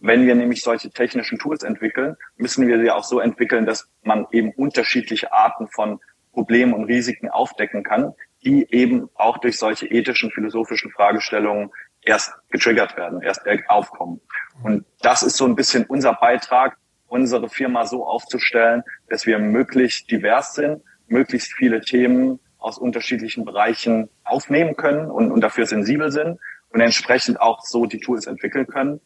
[0.00, 4.26] Wenn wir nämlich solche technischen Tools entwickeln, müssen wir sie auch so entwickeln, dass man
[4.32, 6.00] eben unterschiedliche Arten von
[6.32, 8.14] Problemen und Risiken aufdecken kann,
[8.44, 11.70] die eben auch durch solche ethischen, philosophischen Fragestellungen
[12.02, 14.20] erst getriggert werden, erst aufkommen.
[14.62, 16.76] Und das ist so ein bisschen unser Beitrag,
[17.08, 24.08] unsere Firma so aufzustellen, dass wir möglichst divers sind, möglichst viele Themen aus unterschiedlichen Bereichen
[24.24, 26.38] aufnehmen können und, und dafür sensibel sind
[26.70, 29.00] und entsprechend auch so die Tools entwickeln können,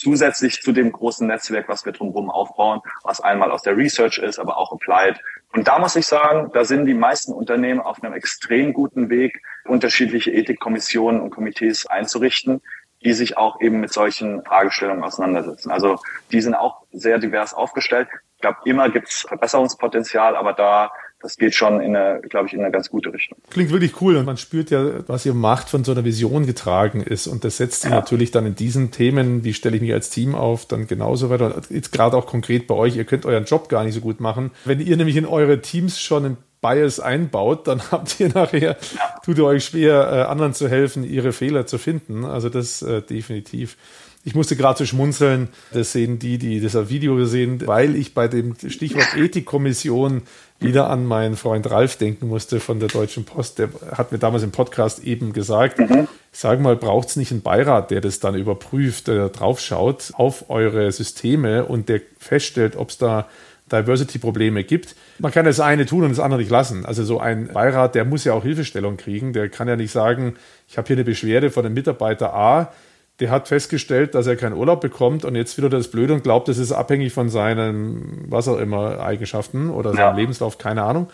[0.00, 4.38] zusätzlich zu dem großen Netzwerk, was wir drumherum aufbauen, was einmal aus der Research ist,
[4.38, 5.20] aber auch applied.
[5.52, 9.42] Und da muss ich sagen, da sind die meisten Unternehmen auf einem extrem guten Weg,
[9.66, 12.62] unterschiedliche Ethikkommissionen und Komitees einzurichten,
[13.04, 15.70] die sich auch eben mit solchen Fragestellungen auseinandersetzen.
[15.70, 15.98] Also
[16.32, 18.08] die sind auch sehr divers aufgestellt.
[18.36, 22.54] Ich glaube, immer gibt es Verbesserungspotenzial, aber da das geht schon in eine, glaube ich,
[22.54, 23.38] in eine ganz gute Richtung.
[23.50, 27.02] Klingt wirklich cool und man spürt ja, was ihr macht, von so einer Vision getragen
[27.02, 27.96] ist und das setzt sich ja.
[27.96, 31.60] natürlich dann in diesen Themen, wie stelle ich mich als Team auf, dann genauso weiter.
[31.68, 34.50] Jetzt gerade auch konkret bei euch, ihr könnt euren Job gar nicht so gut machen.
[34.64, 38.76] Wenn ihr nämlich in eure Teams schon ein Bias einbaut, dann habt ihr nachher, ja.
[39.24, 42.24] tut ihr euch schwer, äh, anderen zu helfen, ihre Fehler zu finden.
[42.24, 43.76] Also das äh, definitiv.
[44.22, 48.28] Ich musste gerade so schmunzeln, das sehen die, die das Video gesehen, weil ich bei
[48.28, 50.22] dem Stichwort Ethikkommission
[50.60, 53.58] wieder an meinen Freund Ralf denken musste von der Deutschen Post.
[53.58, 56.06] Der hat mir damals im Podcast eben gesagt, mhm.
[56.32, 60.92] sag mal, braucht es nicht einen Beirat, der das dann überprüft, der draufschaut auf eure
[60.92, 63.26] Systeme und der feststellt, ob es da
[63.72, 64.96] Diversity-Probleme gibt.
[65.18, 66.84] Man kann das eine tun und das andere nicht lassen.
[66.84, 69.32] Also so ein Beirat, der muss ja auch Hilfestellung kriegen.
[69.32, 70.34] Der kann ja nicht sagen,
[70.68, 72.72] ich habe hier eine Beschwerde von einem Mitarbeiter A,
[73.20, 76.48] der hat festgestellt, dass er keinen Urlaub bekommt und jetzt wieder das Blöde und glaubt,
[76.48, 80.16] das ist abhängig von seinen, was auch immer, Eigenschaften oder seinem ja.
[80.16, 81.10] Lebenslauf, keine Ahnung.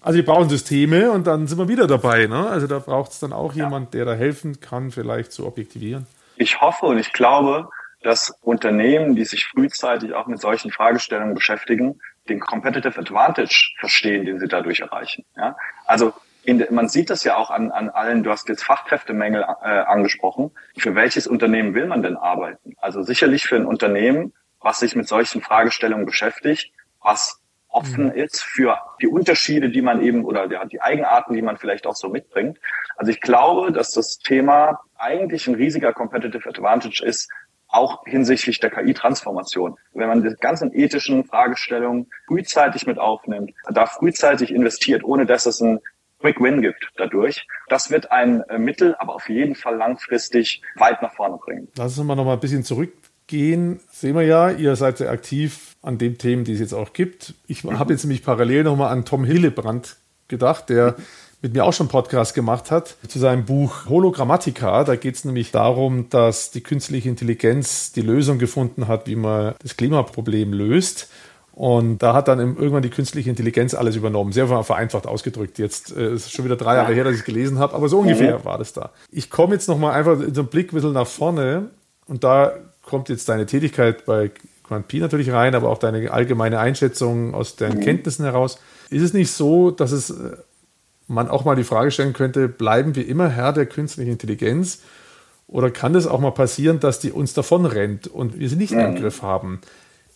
[0.00, 2.26] Also wir brauchen Systeme und dann sind wir wieder dabei.
[2.26, 2.48] Ne?
[2.48, 3.64] Also da braucht es dann auch ja.
[3.64, 6.06] jemand, der da helfen kann, vielleicht zu objektivieren.
[6.36, 7.68] Ich hoffe und ich glaube,
[8.02, 14.38] dass Unternehmen, die sich frühzeitig auch mit solchen Fragestellungen beschäftigen, den Competitive Advantage verstehen, den
[14.38, 15.24] sie dadurch erreichen.
[15.36, 15.56] Ja?
[15.86, 16.12] Also
[16.46, 20.52] in, man sieht das ja auch an, an allen, du hast jetzt Fachkräftemängel äh, angesprochen.
[20.78, 22.74] Für welches Unternehmen will man denn arbeiten?
[22.78, 26.72] Also sicherlich für ein Unternehmen, was sich mit solchen Fragestellungen beschäftigt,
[27.02, 28.12] was offen mhm.
[28.12, 32.08] ist für die Unterschiede, die man eben oder die Eigenarten, die man vielleicht auch so
[32.08, 32.58] mitbringt.
[32.96, 37.28] Also ich glaube, dass das Thema eigentlich ein riesiger Competitive Advantage ist,
[37.68, 39.76] auch hinsichtlich der KI-Transformation.
[39.92, 45.60] Wenn man die ganzen ethischen Fragestellungen frühzeitig mit aufnimmt, da frühzeitig investiert, ohne dass es
[45.60, 45.80] ein
[46.26, 47.46] Quick Win gibt dadurch.
[47.68, 51.68] Das wird ein äh, Mittel, aber auf jeden Fall langfristig weit nach vorne bringen.
[51.76, 53.78] Lass uns mal noch mal ein bisschen zurückgehen.
[53.92, 57.34] Sehen wir ja, ihr seid sehr aktiv an den Themen, die es jetzt auch gibt.
[57.46, 57.78] Ich mhm.
[57.78, 60.96] habe jetzt nämlich parallel noch mal an Tom Hillebrand gedacht, der
[61.42, 64.82] mit mir auch schon Podcast gemacht hat, zu seinem Buch Hologrammatica.
[64.82, 69.54] Da geht es nämlich darum, dass die künstliche Intelligenz die Lösung gefunden hat, wie man
[69.62, 71.08] das Klimaproblem löst.
[71.56, 74.30] Und da hat dann irgendwann die künstliche Intelligenz alles übernommen.
[74.30, 75.58] Sehr vereinfacht ausgedrückt.
[75.58, 77.88] Jetzt äh, ist es schon wieder drei Jahre her, dass ich es gelesen habe, aber
[77.88, 78.44] so ungefähr mhm.
[78.44, 78.90] war das da.
[79.10, 81.70] Ich komme jetzt nochmal einfach in so einen Blick ein bisschen nach vorne
[82.08, 82.52] und da
[82.82, 84.30] kommt jetzt deine Tätigkeit bei
[84.64, 87.84] Grand P natürlich rein, aber auch deine allgemeine Einschätzung aus deinen mhm.
[87.84, 88.58] Kenntnissen heraus.
[88.90, 90.36] Ist es nicht so, dass es äh,
[91.08, 94.80] man auch mal die Frage stellen könnte, bleiben wir immer Herr der künstlichen Intelligenz?
[95.46, 98.74] Oder kann es auch mal passieren, dass die uns davon rennt und wir sie nicht
[98.74, 98.80] mhm.
[98.80, 99.62] im Griff haben?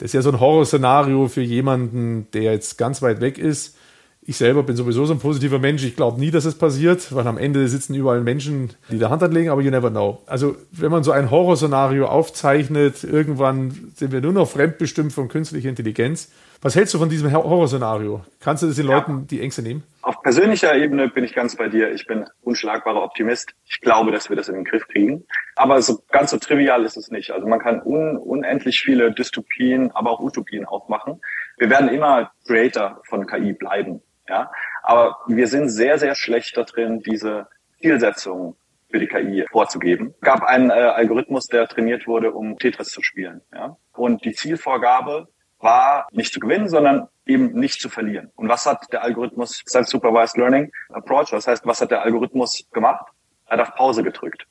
[0.00, 3.76] Das ist ja so ein Horrorszenario für jemanden, der jetzt ganz weit weg ist.
[4.22, 5.84] Ich selber bin sowieso so ein positiver Mensch.
[5.84, 9.22] Ich glaube nie, dass es passiert, weil am Ende sitzen überall Menschen, die der Hand
[9.22, 10.22] anlegen, aber you never know.
[10.24, 15.68] Also, wenn man so ein Horrorszenario aufzeichnet, irgendwann sind wir nur noch fremdbestimmt von künstlicher
[15.68, 16.30] Intelligenz.
[16.62, 18.22] Was hältst du von diesem Horrorszenario?
[18.38, 18.96] Kannst du das den ja.
[18.96, 19.82] Leuten die Ängste nehmen?
[20.02, 21.90] Auf persönlicher Ebene bin ich ganz bei dir.
[21.92, 23.54] Ich bin unschlagbarer Optimist.
[23.64, 25.24] Ich glaube, dass wir das in den Griff kriegen.
[25.56, 27.30] Aber so ganz so trivial ist es nicht.
[27.30, 31.22] Also man kann un, unendlich viele Dystopien, aber auch Utopien aufmachen.
[31.56, 34.02] Wir werden immer Creator von KI bleiben.
[34.28, 34.50] Ja,
[34.82, 37.48] aber wir sind sehr, sehr schlecht da drin, diese
[37.80, 38.54] Zielsetzungen
[38.90, 40.14] für die KI vorzugeben.
[40.20, 43.40] Es gab einen äh, Algorithmus, der trainiert wurde, um Tetris zu spielen.
[43.52, 43.76] Ja?
[43.92, 45.28] Und die Zielvorgabe
[45.60, 48.30] war nicht zu gewinnen, sondern eben nicht zu verlieren.
[48.34, 53.06] Und was hat der Algorithmus, Self-Supervised Learning Approach, das heißt, was hat der Algorithmus gemacht?
[53.46, 54.46] Er hat auf Pause gedrückt.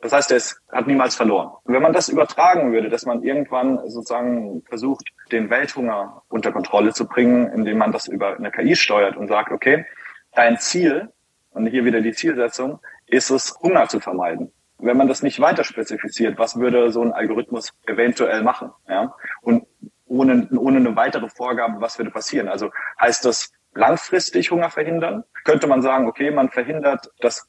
[0.00, 1.52] Das heißt, er hat niemals verloren.
[1.62, 6.92] Und wenn man das übertragen würde, dass man irgendwann sozusagen versucht, den Welthunger unter Kontrolle
[6.92, 9.86] zu bringen, indem man das über eine KI steuert und sagt, okay,
[10.34, 11.12] dein Ziel,
[11.50, 14.52] und hier wieder die Zielsetzung, ist es, Hunger zu vermeiden.
[14.78, 18.72] Wenn man das nicht weiter spezifiziert, was würde so ein Algorithmus eventuell machen?
[18.88, 19.14] Ja?
[19.40, 19.66] Und
[20.12, 22.48] ohne, ohne eine weitere Vorgabe, was würde passieren.
[22.48, 25.24] Also heißt das langfristig Hunger verhindern?
[25.44, 27.48] Könnte man sagen, okay, man verhindert, dass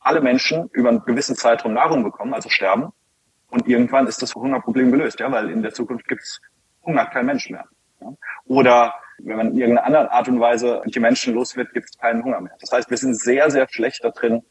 [0.00, 2.92] alle Menschen über einen gewissen Zeitraum Nahrung bekommen, also sterben.
[3.50, 6.40] Und irgendwann ist das Hungerproblem gelöst, ja, weil in der Zukunft gibt's
[6.84, 7.66] Hunger kein Mensch mehr.
[8.00, 8.12] Ja?
[8.46, 11.98] Oder wenn man in irgendeiner anderen Art und Weise die Menschen los wird, gibt es
[11.98, 12.56] keinen Hunger mehr.
[12.60, 14.42] Das heißt, wir sind sehr, sehr schlecht da drin,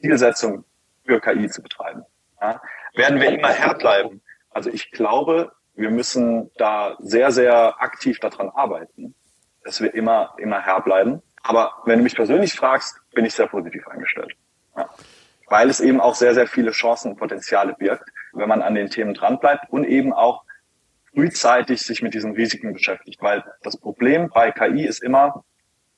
[0.00, 0.64] Zielsetzung
[1.04, 2.02] für KI zu betreiben.
[2.40, 2.62] Ja?
[2.94, 4.22] Werden wir immer Herr bleiben?
[4.50, 9.14] Also ich glaube, wir müssen da sehr, sehr aktiv daran arbeiten,
[9.64, 11.22] dass wir immer, immer Herr bleiben.
[11.42, 14.32] Aber wenn du mich persönlich fragst, bin ich sehr positiv eingestellt.
[14.76, 14.88] Ja.
[15.48, 18.88] Weil es eben auch sehr, sehr viele Chancen und Potenziale birgt, wenn man an den
[18.88, 20.44] Themen dranbleibt und eben auch
[21.12, 23.20] frühzeitig sich mit diesen Risiken beschäftigt.
[23.22, 25.44] Weil das Problem bei KI ist immer,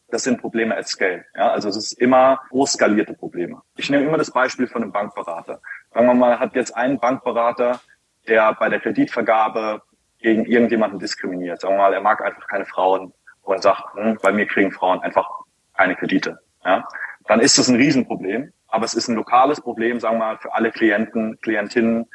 [0.09, 1.24] das sind Probleme at scale.
[1.35, 3.62] Ja, also es ist immer groß skalierte Probleme.
[3.77, 5.61] Ich nehme immer das Beispiel von einem Bankberater.
[5.93, 7.81] Sagen wir mal, hat jetzt einen Bankberater,
[8.29, 9.83] der bei der Kreditvergabe
[10.18, 11.61] gegen irgendjemanden diskriminiert.
[11.61, 13.12] Sagen wir mal, er mag einfach keine Frauen
[13.43, 15.29] und sagt, hm, bei mir kriegen Frauen einfach
[15.77, 16.39] keine Kredite.
[16.64, 16.87] Ja,
[17.27, 18.53] dann ist das ein Riesenproblem.
[18.68, 22.07] Aber es ist ein lokales Problem, sagen wir mal, für alle Klienten, Klientinnen,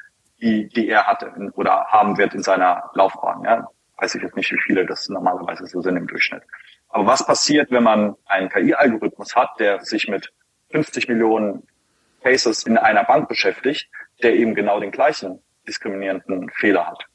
[0.42, 3.44] die, die er hatte oder haben wird in seiner Laufbahn.
[3.44, 6.44] Ja, weiß ich jetzt nicht, wie viele das normalerweise so sind im Durchschnitt.
[6.90, 10.34] Aber was passiert, wenn man einen KI-Algorithmus hat, der sich mit
[10.72, 11.64] 50 Millionen
[12.22, 13.90] Cases in einer Bank beschäftigt,
[14.22, 17.06] der eben genau den gleichen diskriminierenden Fehler hat?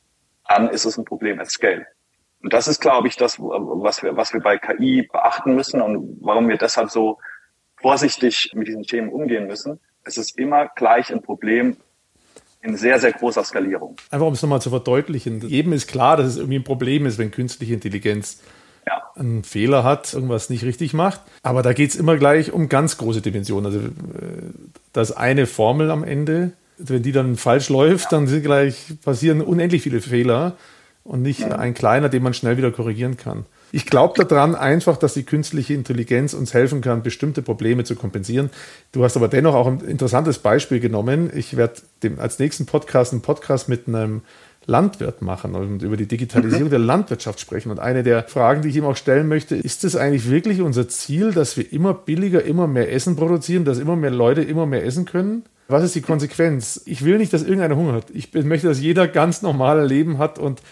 [0.49, 1.87] Dann ist es ein Problem at scale.
[2.43, 6.19] Und das ist, glaube ich, das, was wir, was wir bei KI beachten müssen und
[6.21, 7.19] warum wir deshalb so
[7.77, 9.81] vorsichtig mit diesen Themen umgehen müssen.
[10.05, 11.77] Es ist immer gleich ein Problem
[12.63, 13.97] in sehr, sehr großer Skalierung.
[14.11, 15.41] Einfach um es nochmal zu verdeutlichen.
[15.41, 18.43] Jedem ist klar, dass es irgendwie ein Problem ist, wenn künstliche Intelligenz
[18.87, 19.03] ja.
[19.15, 21.21] einen Fehler hat, irgendwas nicht richtig macht.
[21.43, 23.67] Aber da geht es immer gleich um ganz große Dimensionen.
[23.67, 24.53] Also äh,
[24.93, 26.53] da ist eine Formel am Ende.
[26.79, 30.57] Wenn die dann falsch läuft, dann sind gleich passieren unendlich viele Fehler
[31.05, 33.47] und nicht ein kleiner, den man schnell wieder korrigieren kann.
[33.73, 38.51] Ich glaube daran einfach, dass die künstliche Intelligenz uns helfen kann, bestimmte Probleme zu kompensieren.
[38.93, 41.31] Du hast aber dennoch auch ein interessantes Beispiel genommen.
[41.35, 41.83] Ich werde
[42.19, 44.23] als nächsten Podcast einen Podcast mit einem
[44.67, 46.71] Landwirt machen und über die Digitalisierung mhm.
[46.71, 47.71] der Landwirtschaft sprechen.
[47.71, 50.89] Und eine der Fragen, die ich ihm auch stellen möchte, ist es eigentlich wirklich unser
[50.89, 54.85] Ziel, dass wir immer billiger, immer mehr Essen produzieren, dass immer mehr Leute immer mehr
[54.85, 55.45] essen können?
[55.69, 56.81] Was ist die Konsequenz?
[56.87, 58.11] Ich will nicht, dass irgendeiner Hunger hat.
[58.11, 60.63] Ich möchte, dass jeder ganz normale Leben hat und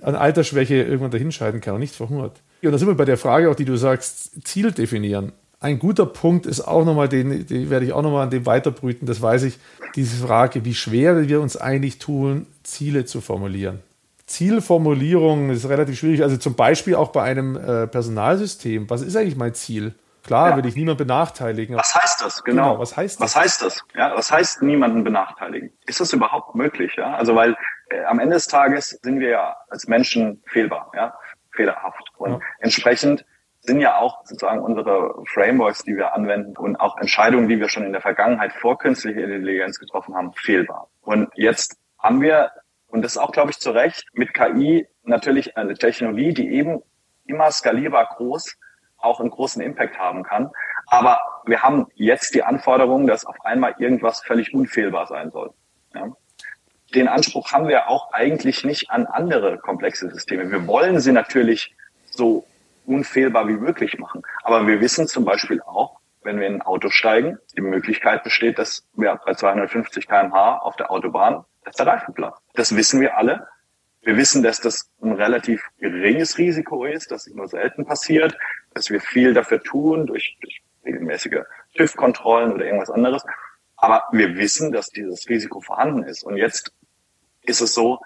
[0.00, 2.40] an Altersschwäche irgendwann dahinscheiden kann und nicht verhungert.
[2.62, 5.32] Und da sind wir bei der Frage auch, die du sagst, Ziel definieren.
[5.58, 9.06] Ein guter Punkt ist auch nochmal, den, den werde ich auch nochmal an dem weiterbrüten,
[9.06, 9.58] das weiß ich,
[9.94, 13.80] diese Frage, wie schwer wir uns eigentlich tun, Ziele zu formulieren.
[14.26, 18.90] Zielformulierung ist relativ schwierig, also zum Beispiel auch bei einem äh, Personalsystem.
[18.90, 19.94] Was ist eigentlich mein Ziel?
[20.26, 20.56] Klar, ja.
[20.56, 21.76] will ich niemanden benachteiligen.
[21.76, 22.42] Was heißt das?
[22.42, 22.70] Genau.
[22.70, 22.78] genau.
[22.80, 23.24] Was heißt das?
[23.24, 23.84] Was heißt das?
[23.94, 25.72] Ja, was heißt niemanden benachteiligen?
[25.86, 26.94] Ist das überhaupt möglich?
[26.96, 27.56] Ja, also weil
[27.90, 31.14] äh, am Ende des Tages sind wir ja als Menschen fehlbar, ja,
[31.52, 32.40] fehlerhaft und ja.
[32.58, 33.24] entsprechend
[33.60, 37.84] sind ja auch sozusagen unsere Frameworks, die wir anwenden und auch Entscheidungen, die wir schon
[37.84, 40.88] in der Vergangenheit vor künstlicher Intelligenz getroffen haben, fehlbar.
[41.02, 42.52] Und jetzt haben wir,
[42.88, 46.82] und das ist auch, glaube ich, zu Recht, mit KI natürlich eine Technologie, die eben
[47.24, 48.56] immer skalierbar groß
[48.98, 50.50] auch einen großen Impact haben kann.
[50.86, 55.52] Aber wir haben jetzt die Anforderung, dass auf einmal irgendwas völlig unfehlbar sein soll.
[55.94, 56.12] Ja?
[56.94, 60.50] Den Anspruch haben wir auch eigentlich nicht an andere komplexe Systeme.
[60.50, 61.74] Wir wollen sie natürlich
[62.06, 62.46] so
[62.86, 64.22] unfehlbar wie möglich machen.
[64.42, 68.58] Aber wir wissen zum Beispiel auch, wenn wir in ein Auto steigen, die Möglichkeit besteht,
[68.58, 72.42] dass wir bei 250 kmh auf der Autobahn, dass der Reifen platzt.
[72.54, 73.48] Das wissen wir alle.
[74.06, 78.38] Wir wissen, dass das ein relativ geringes Risiko ist, dass es nur selten passiert,
[78.72, 81.40] dass wir viel dafür tun durch, durch regelmäßige
[81.74, 83.24] TÜV-Kontrollen oder irgendwas anderes.
[83.76, 86.22] Aber wir wissen, dass dieses Risiko vorhanden ist.
[86.22, 86.72] Und jetzt
[87.42, 87.98] ist es so,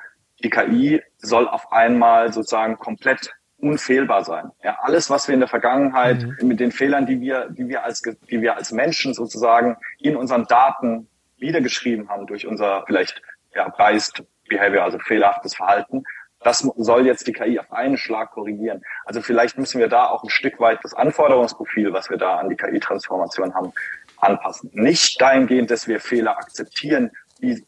[0.42, 4.52] die KI soll auf einmal sozusagen komplett unfehlbar sein.
[4.64, 6.48] Ja, alles, was wir in der Vergangenheit mhm.
[6.48, 10.46] mit den Fehlern, die wir, die wir als, die wir als Menschen sozusagen in unseren
[10.46, 13.20] Daten niedergeschrieben haben durch unser vielleicht
[13.54, 16.04] ja, biased Behavior, also fehlerhaftes Verhalten,
[16.42, 18.82] das soll jetzt die KI auf einen Schlag korrigieren.
[19.04, 22.48] Also vielleicht müssen wir da auch ein Stück weit das Anforderungsprofil, was wir da an
[22.48, 23.72] die KI-Transformation haben,
[24.18, 24.70] anpassen.
[24.72, 27.10] Nicht dahingehend, dass wir Fehler akzeptieren,
[27.42, 27.64] die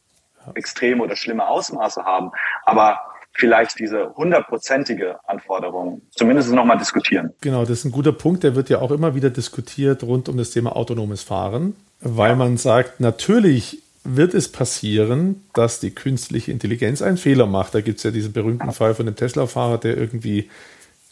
[0.54, 2.32] extreme oder schlimme Ausmaße haben,
[2.64, 3.00] aber
[3.34, 7.32] vielleicht diese hundertprozentige Anforderung zumindest nochmal diskutieren.
[7.40, 8.42] Genau, das ist ein guter Punkt.
[8.42, 12.56] Der wird ja auch immer wieder diskutiert rund um das Thema autonomes Fahren, weil man
[12.56, 17.74] sagt, natürlich wird es passieren, dass die künstliche Intelligenz einen Fehler macht.
[17.74, 20.50] Da gibt es ja diesen berühmten Fall von dem Tesla-Fahrer, der irgendwie,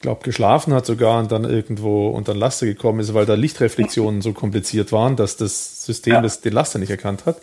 [0.01, 4.23] glaube geschlafen hat sogar und dann irgendwo unter ein Laster gekommen ist, weil da Lichtreflexionen
[4.23, 6.23] so kompliziert waren, dass das System ja.
[6.23, 7.41] das, den Laster nicht erkannt hat.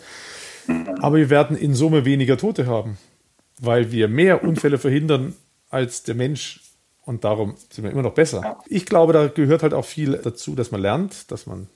[1.00, 2.98] Aber wir werden in Summe weniger Tote haben,
[3.58, 5.34] weil wir mehr Unfälle verhindern
[5.70, 6.60] als der Mensch
[7.08, 8.58] und darum sind wir immer noch besser.
[8.66, 11.68] Ich glaube, da gehört halt auch viel dazu, dass man lernt, dass man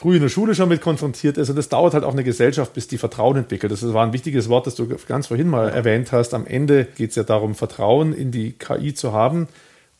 [0.00, 1.50] früh in der Schule schon mit konfrontiert ist.
[1.50, 3.70] Und das dauert halt auch eine Gesellschaft, bis die Vertrauen entwickelt.
[3.70, 6.32] Das war ein wichtiges Wort, das du ganz vorhin mal erwähnt hast.
[6.32, 9.46] Am Ende geht es ja darum, Vertrauen in die KI zu haben.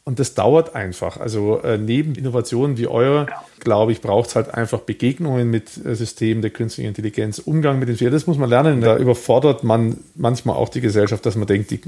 [0.04, 1.18] Und das dauert einfach.
[1.18, 3.26] Also äh, neben Innovationen wie eure,
[3.58, 7.90] glaube ich, braucht es halt einfach Begegnungen mit äh, Systemen der künstlichen Intelligenz, Umgang mit
[7.90, 8.14] den Fehlern.
[8.14, 8.80] Das muss man lernen.
[8.80, 11.82] Da überfordert man manchmal auch die Gesellschaft, dass man denkt, die,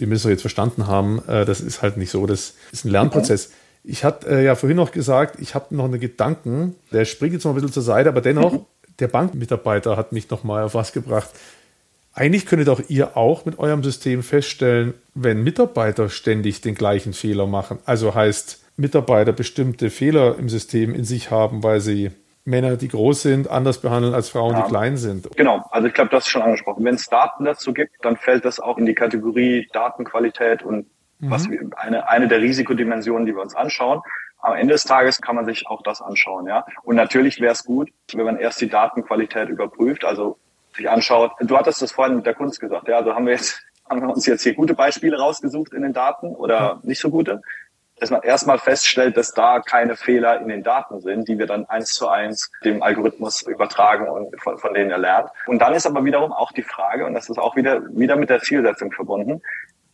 [0.00, 1.20] die müssen wir jetzt verstanden haben.
[1.28, 2.24] Äh, das ist halt nicht so.
[2.26, 3.50] Das ist ein Lernprozess.
[3.50, 3.61] Mhm.
[3.84, 7.44] Ich hatte äh, ja vorhin noch gesagt, ich habe noch einen Gedanken, der springt jetzt
[7.44, 8.66] mal ein bisschen zur Seite, aber dennoch, mhm.
[8.98, 11.30] der Bankmitarbeiter hat mich noch mal auf was gebracht.
[12.14, 17.46] eigentlich könntet auch ihr auch mit eurem System feststellen, wenn Mitarbeiter ständig den gleichen Fehler
[17.46, 17.78] machen.
[17.84, 22.10] Also heißt, Mitarbeiter bestimmte Fehler im System in sich haben, weil sie
[22.44, 24.62] Männer, die groß sind, anders behandeln als Frauen, ja.
[24.62, 25.28] die klein sind.
[25.36, 26.84] Genau, also ich glaube, das ist schon angesprochen.
[26.84, 30.86] Wenn es Daten dazu gibt, dann fällt das auch in die Kategorie Datenqualität und
[31.22, 31.30] mhm.
[31.30, 34.02] was wir, eine, eine der Risikodimensionen, die wir uns anschauen.
[34.38, 36.66] Am Ende des Tages kann man sich auch das anschauen, ja.
[36.82, 40.36] Und natürlich wäre es gut, wenn man erst die Datenqualität überprüft, also
[40.74, 41.32] sich anschaut.
[41.40, 42.96] Du hattest das vorhin mit der Kunst gesagt, ja.
[42.96, 46.34] Also haben wir jetzt, haben wir uns jetzt hier gute Beispiele rausgesucht in den Daten
[46.34, 47.40] oder nicht so gute
[48.02, 51.66] dass man erstmal feststellt, dass da keine Fehler in den Daten sind, die wir dann
[51.66, 55.30] eins zu eins dem Algorithmus übertragen und von, von denen er lernt.
[55.46, 58.28] Und dann ist aber wiederum auch die Frage, und das ist auch wieder, wieder mit
[58.28, 59.40] der Zielsetzung verbunden,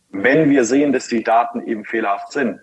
[0.09, 2.59] wenn wir sehen, dass die Daten eben fehlerhaft sind,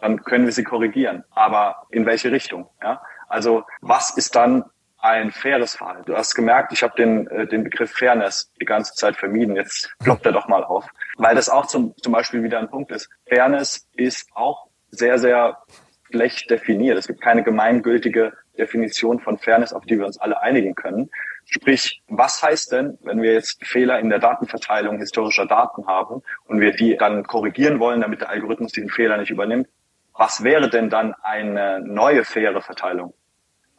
[0.00, 1.24] dann können wir sie korrigieren.
[1.30, 2.68] Aber in welche Richtung?
[2.82, 3.02] Ja?
[3.28, 4.64] Also was ist dann
[4.98, 6.04] ein faires Verhalten?
[6.06, 9.56] Du hast gemerkt, ich habe den, äh, den Begriff Fairness die ganze Zeit vermieden.
[9.56, 10.86] Jetzt ploppt er doch mal auf.
[11.16, 13.08] Weil das auch zum, zum Beispiel wieder ein Punkt ist.
[13.28, 15.58] Fairness ist auch sehr, sehr
[16.10, 16.98] schlecht definiert.
[16.98, 21.10] Es gibt keine gemeingültige Definition von Fairness, auf die wir uns alle einigen können.
[21.50, 26.60] Sprich, was heißt denn, wenn wir jetzt Fehler in der Datenverteilung historischer Daten haben und
[26.60, 29.66] wir die dann korrigieren wollen, damit der Algorithmus diesen Fehler nicht übernimmt?
[30.12, 33.14] Was wäre denn dann eine neue faire Verteilung?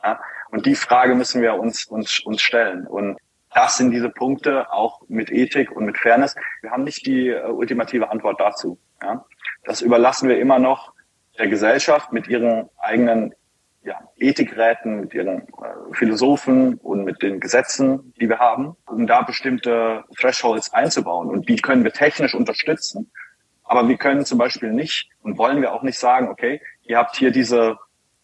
[0.03, 0.19] Ja?
[0.49, 2.87] Und die Frage müssen wir uns, uns, uns stellen.
[2.87, 3.19] Und
[3.53, 6.35] das sind diese Punkte, auch mit Ethik und mit Fairness.
[6.61, 8.79] Wir haben nicht die äh, ultimative Antwort dazu.
[9.01, 9.25] Ja?
[9.63, 10.93] Das überlassen wir immer noch
[11.37, 13.35] der Gesellschaft mit ihren eigenen
[13.83, 19.21] ja, Ethikräten, mit ihren äh, Philosophen und mit den Gesetzen, die wir haben, um da
[19.21, 21.29] bestimmte Thresholds einzubauen.
[21.29, 23.11] Und die können wir technisch unterstützen.
[23.63, 27.15] Aber wir können zum Beispiel nicht und wollen wir auch nicht sagen, okay, ihr habt
[27.15, 27.77] hier diese,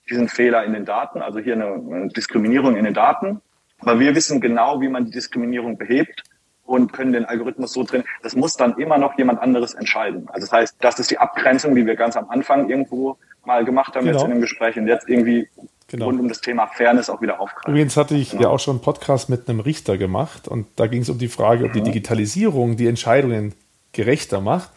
[0.10, 3.42] diesen Fehler in den Daten, also hier eine, eine Diskriminierung in den Daten.
[3.80, 6.24] Aber wir wissen genau, wie man die Diskriminierung behebt
[6.66, 8.04] und können den Algorithmus so drin.
[8.24, 10.28] Das muss dann immer noch jemand anderes entscheiden.
[10.30, 13.96] Also das heißt, das ist die Abgrenzung, die wir ganz am Anfang irgendwo mal gemacht
[13.96, 14.18] haben genau.
[14.18, 15.48] jetzt in dem Gespräch und jetzt irgendwie
[15.88, 16.06] genau.
[16.06, 17.72] rund um das Thema Fairness auch wieder aufgreifen.
[17.72, 18.44] Übrigens hatte ich genau.
[18.44, 21.28] ja auch schon einen Podcast mit einem Richter gemacht und da ging es um die
[21.28, 21.86] Frage, ob die mhm.
[21.86, 23.54] Digitalisierung die Entscheidungen
[23.94, 24.72] gerechter macht.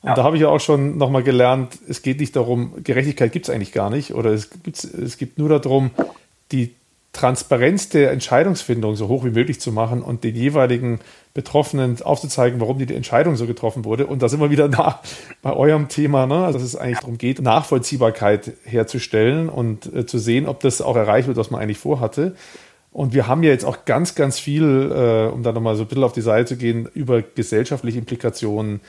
[0.00, 0.14] Und ja.
[0.14, 3.54] da habe ich ja auch schon nochmal gelernt, es geht nicht darum, Gerechtigkeit gibt es
[3.54, 4.48] eigentlich gar nicht, oder es,
[4.94, 5.90] es gibt nur darum,
[6.52, 6.74] die
[7.18, 11.00] Transparenz der Entscheidungsfindung so hoch wie möglich zu machen und den jeweiligen
[11.34, 14.06] Betroffenen aufzuzeigen, warum die Entscheidung so getroffen wurde.
[14.06, 15.00] Und da sind wir wieder nah
[15.42, 16.44] bei eurem Thema, ne?
[16.44, 20.94] also dass es eigentlich darum geht, Nachvollziehbarkeit herzustellen und äh, zu sehen, ob das auch
[20.94, 22.36] erreicht wird, was man eigentlich vorhatte.
[22.92, 25.88] Und wir haben ja jetzt auch ganz, ganz viel, äh, um da nochmal so ein
[25.88, 28.80] bisschen auf die Seite zu gehen, über gesellschaftliche Implikationen,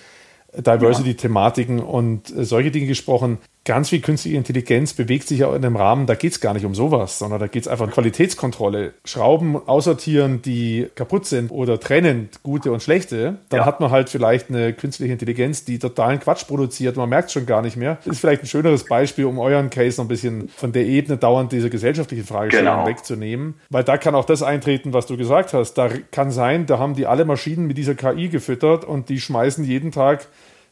[0.55, 1.83] Diversity-Thematiken ja.
[1.83, 6.07] und äh, solche Dinge gesprochen ganz viel künstliche Intelligenz bewegt sich ja in einem Rahmen,
[6.07, 8.93] da geht es gar nicht um sowas, sondern da geht es einfach um Qualitätskontrolle.
[9.05, 13.65] Schrauben aussortieren, die kaputt sind oder trennen gute und schlechte, dann ja.
[13.65, 17.61] hat man halt vielleicht eine künstliche Intelligenz, die totalen Quatsch produziert, man merkt schon gar
[17.61, 17.97] nicht mehr.
[18.05, 21.17] Das ist vielleicht ein schöneres Beispiel, um euren Case noch ein bisschen von der Ebene
[21.17, 22.87] dauernd diese gesellschaftliche Fragestellung genau.
[22.87, 25.73] wegzunehmen, weil da kann auch das eintreten, was du gesagt hast.
[25.73, 29.63] Da kann sein, da haben die alle Maschinen mit dieser KI gefüttert und die schmeißen
[29.63, 30.27] jeden Tag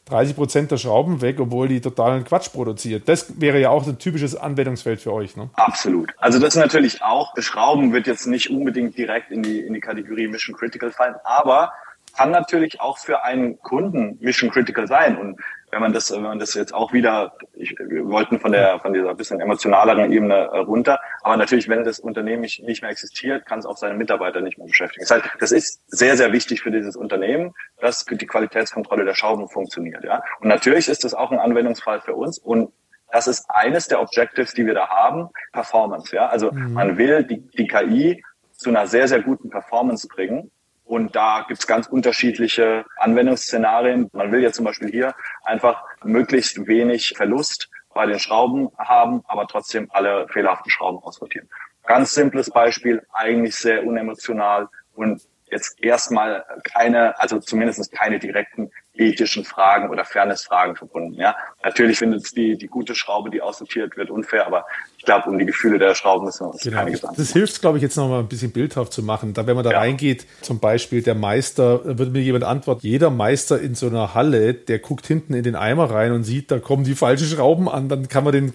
[0.08, 3.08] 30 Prozent der Schrauben weg, obwohl die totalen Quatsch produziert.
[3.08, 5.50] Das wäre ja auch ein typisches Anwendungsfeld für euch, ne?
[5.54, 6.12] Absolut.
[6.18, 10.28] Also das natürlich auch, Schrauben wird jetzt nicht unbedingt direkt in die, in die Kategorie
[10.28, 11.72] Mission Critical fallen, aber
[12.16, 15.16] kann natürlich auch für einen Kunden Mission Critical sein.
[15.18, 15.40] Und
[15.70, 18.92] wenn man das, wenn man das jetzt auch wieder, ich, wir wollten von der, von
[18.92, 23.46] dieser bisschen emotionaleren Ebene äh, runter, aber natürlich, wenn das Unternehmen nicht, nicht mehr existiert,
[23.46, 25.04] kann es auch seine Mitarbeiter nicht mehr beschäftigen.
[25.06, 29.48] Das, heißt, das ist sehr, sehr wichtig für dieses Unternehmen, dass die Qualitätskontrolle der Schrauben
[29.48, 30.22] funktioniert, ja.
[30.40, 32.72] Und natürlich ist das auch ein Anwendungsfall für uns und
[33.10, 36.26] das ist eines der Objectives, die wir da haben, Performance, ja.
[36.26, 36.72] Also mhm.
[36.72, 40.50] man will die, die KI zu einer sehr, sehr guten Performance bringen
[40.88, 44.08] und da gibt's ganz unterschiedliche Anwendungsszenarien.
[44.12, 45.14] Man will ja zum Beispiel hier
[45.44, 51.48] einfach möglichst wenig Verlust bei den Schrauben haben, aber trotzdem alle fehlerhaften Schrauben aussortieren.
[51.84, 59.44] Ganz simples Beispiel, eigentlich sehr unemotional und jetzt erstmal keine, also zumindest keine direkten ethischen
[59.44, 61.14] Fragen oder Fairness-Fragen verbunden.
[61.14, 64.66] Ja, natürlich findet es die, die gute Schraube, die aussortiert wird, unfair, aber
[65.08, 66.76] glaube, um die Gefühle der Schrauben müssen wir uns genau.
[66.76, 69.32] keine Gedanken Das hilft, glaube ich, jetzt noch mal ein bisschen bildhaft zu machen.
[69.32, 69.78] Da, wenn man da ja.
[69.78, 74.52] reingeht, zum Beispiel der Meister, würde mir jemand antworten, jeder Meister in so einer Halle,
[74.52, 77.88] der guckt hinten in den Eimer rein und sieht, da kommen die falschen Schrauben an,
[77.88, 78.52] dann kann man den,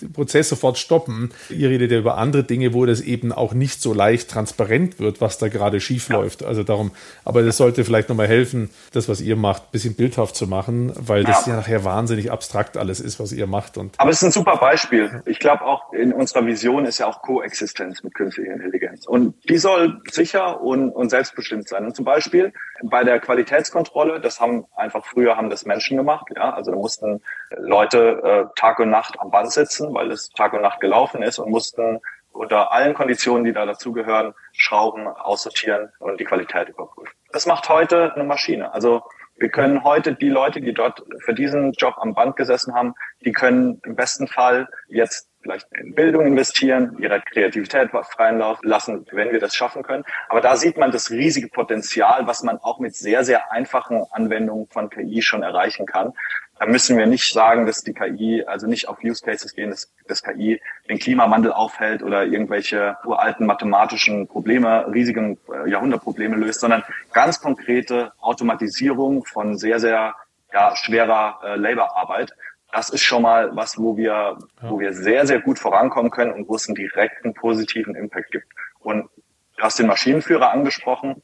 [0.00, 1.30] den Prozess sofort stoppen.
[1.48, 5.20] Ihr redet ja über andere Dinge, wo das eben auch nicht so leicht transparent wird,
[5.20, 6.16] was da gerade schief ja.
[6.16, 6.42] läuft.
[6.44, 6.90] Also darum,
[7.24, 10.92] aber das sollte vielleicht noch mal helfen, das, was ihr macht, bisschen bildhaft zu machen,
[10.96, 13.78] weil das ja, ja nachher wahnsinnig abstrakt alles ist, was ihr macht.
[13.78, 15.22] Und Aber es ist ein super Beispiel.
[15.26, 19.06] Ich glaube auch in unserer Vision ist ja auch Koexistenz mit künstlicher Intelligenz.
[19.06, 21.84] Und die soll sicher und, und selbstbestimmt sein.
[21.84, 26.26] Und zum Beispiel bei der Qualitätskontrolle, das haben einfach früher haben das Menschen gemacht.
[26.34, 27.22] Ja, also da mussten
[27.56, 31.38] Leute äh, Tag und Nacht am Band sitzen, weil es Tag und Nacht gelaufen ist
[31.38, 32.00] und mussten
[32.32, 37.12] unter allen Konditionen, die da dazugehören, Schrauben aussortieren und die Qualität überprüfen.
[37.32, 38.74] Das macht heute eine Maschine.
[38.74, 39.02] Also
[39.36, 43.32] wir können heute die Leute, die dort für diesen Job am Band gesessen haben, die
[43.32, 49.30] können im besten Fall jetzt vielleicht in Bildung investieren, ihre Kreativität freien Lauf lassen, wenn
[49.30, 50.04] wir das schaffen können.
[50.28, 54.68] Aber da sieht man das riesige Potenzial, was man auch mit sehr, sehr einfachen Anwendungen
[54.68, 56.14] von KI schon erreichen kann.
[56.58, 59.92] Da müssen wir nicht sagen, dass die KI, also nicht auf Use Cases gehen, dass,
[60.06, 66.84] dass KI den Klimawandel aufhält oder irgendwelche uralten mathematischen Probleme, riesigen äh, Jahrhundertprobleme löst, sondern
[67.12, 70.14] ganz konkrete Automatisierung von sehr, sehr
[70.52, 72.32] ja, schwerer äh, Laborarbeit
[72.74, 76.48] das ist schon mal was, wo wir, wo wir sehr, sehr gut vorankommen können und
[76.48, 78.48] wo es einen direkten positiven Impact gibt.
[78.80, 79.08] Und
[79.56, 81.22] du hast den Maschinenführer angesprochen.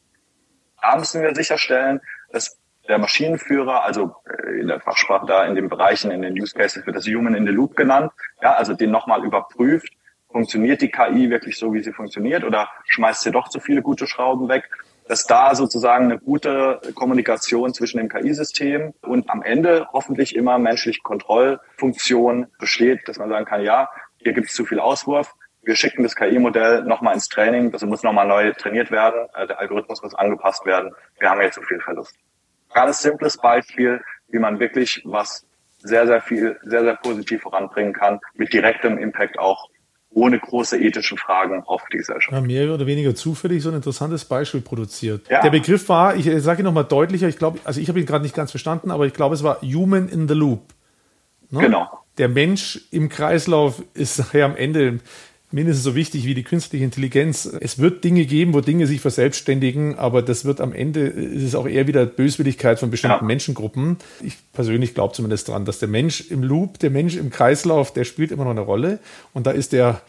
[0.80, 2.00] Da müssen wir sicherstellen,
[2.30, 2.59] dass
[2.90, 6.84] der Maschinenführer, also äh, in der Fachsprache da in den Bereichen, in den Use Cases
[6.84, 8.12] wird das Human in the Loop genannt,
[8.42, 9.92] ja, also den nochmal überprüft,
[10.30, 14.06] funktioniert die KI wirklich so, wie sie funktioniert oder schmeißt sie doch zu viele gute
[14.06, 14.68] Schrauben weg
[15.10, 21.00] dass da sozusagen eine gute Kommunikation zwischen dem KI-System und am Ende hoffentlich immer menschliche
[21.02, 23.88] Kontrollfunktion besteht, dass man sagen kann, ja,
[24.18, 28.04] hier gibt es zu viel Auswurf, wir schicken das KI-Modell nochmal ins Training, das muss
[28.04, 31.80] nochmal neu trainiert werden, äh, der Algorithmus muss angepasst werden, wir haben jetzt zu viel
[31.80, 32.14] Verlust.
[32.72, 35.46] Ganz simples Beispiel, wie man wirklich was
[35.78, 39.68] sehr, sehr viel, sehr, sehr positiv voranbringen kann, mit direktem Impact auch
[40.12, 42.32] ohne große ethische Fragen auf die Gesellschaft.
[42.32, 45.28] Ja, mehr oder weniger zufällig so ein interessantes Beispiel produziert.
[45.28, 45.40] Ja.
[45.40, 48.24] Der Begriff war, ich sage ihn nochmal deutlicher, ich glaube, also ich habe ihn gerade
[48.24, 50.62] nicht ganz verstanden, aber ich glaube, es war Human in the Loop.
[51.50, 51.60] Ne?
[51.60, 51.88] Genau.
[52.18, 54.98] Der Mensch im Kreislauf ist nachher am Ende
[55.52, 57.44] mindestens so wichtig wie die künstliche Intelligenz.
[57.44, 61.54] Es wird Dinge geben, wo Dinge sich verselbstständigen, aber das wird am Ende, ist es
[61.54, 63.26] auch eher wieder Böswilligkeit von bestimmten ja.
[63.26, 63.96] Menschengruppen.
[64.22, 68.04] Ich persönlich glaube zumindest dran, dass der Mensch im Loop, der Mensch im Kreislauf, der
[68.04, 69.00] spielt immer noch eine Rolle.
[69.32, 70.02] Und da ist der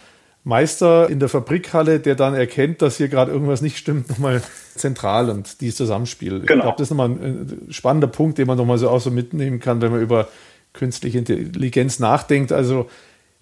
[0.44, 4.42] Meister in der Fabrikhalle, der dann erkennt, dass hier gerade irgendwas nicht stimmt, nochmal
[4.76, 6.42] zentral und dieses Zusammenspiel.
[6.42, 6.42] Genau.
[6.42, 9.60] Ich glaube, das ist nochmal ein spannender Punkt, den man nochmal so auch so mitnehmen
[9.60, 10.28] kann, wenn man über
[10.74, 12.52] künstliche Intelligenz nachdenkt.
[12.52, 12.90] Also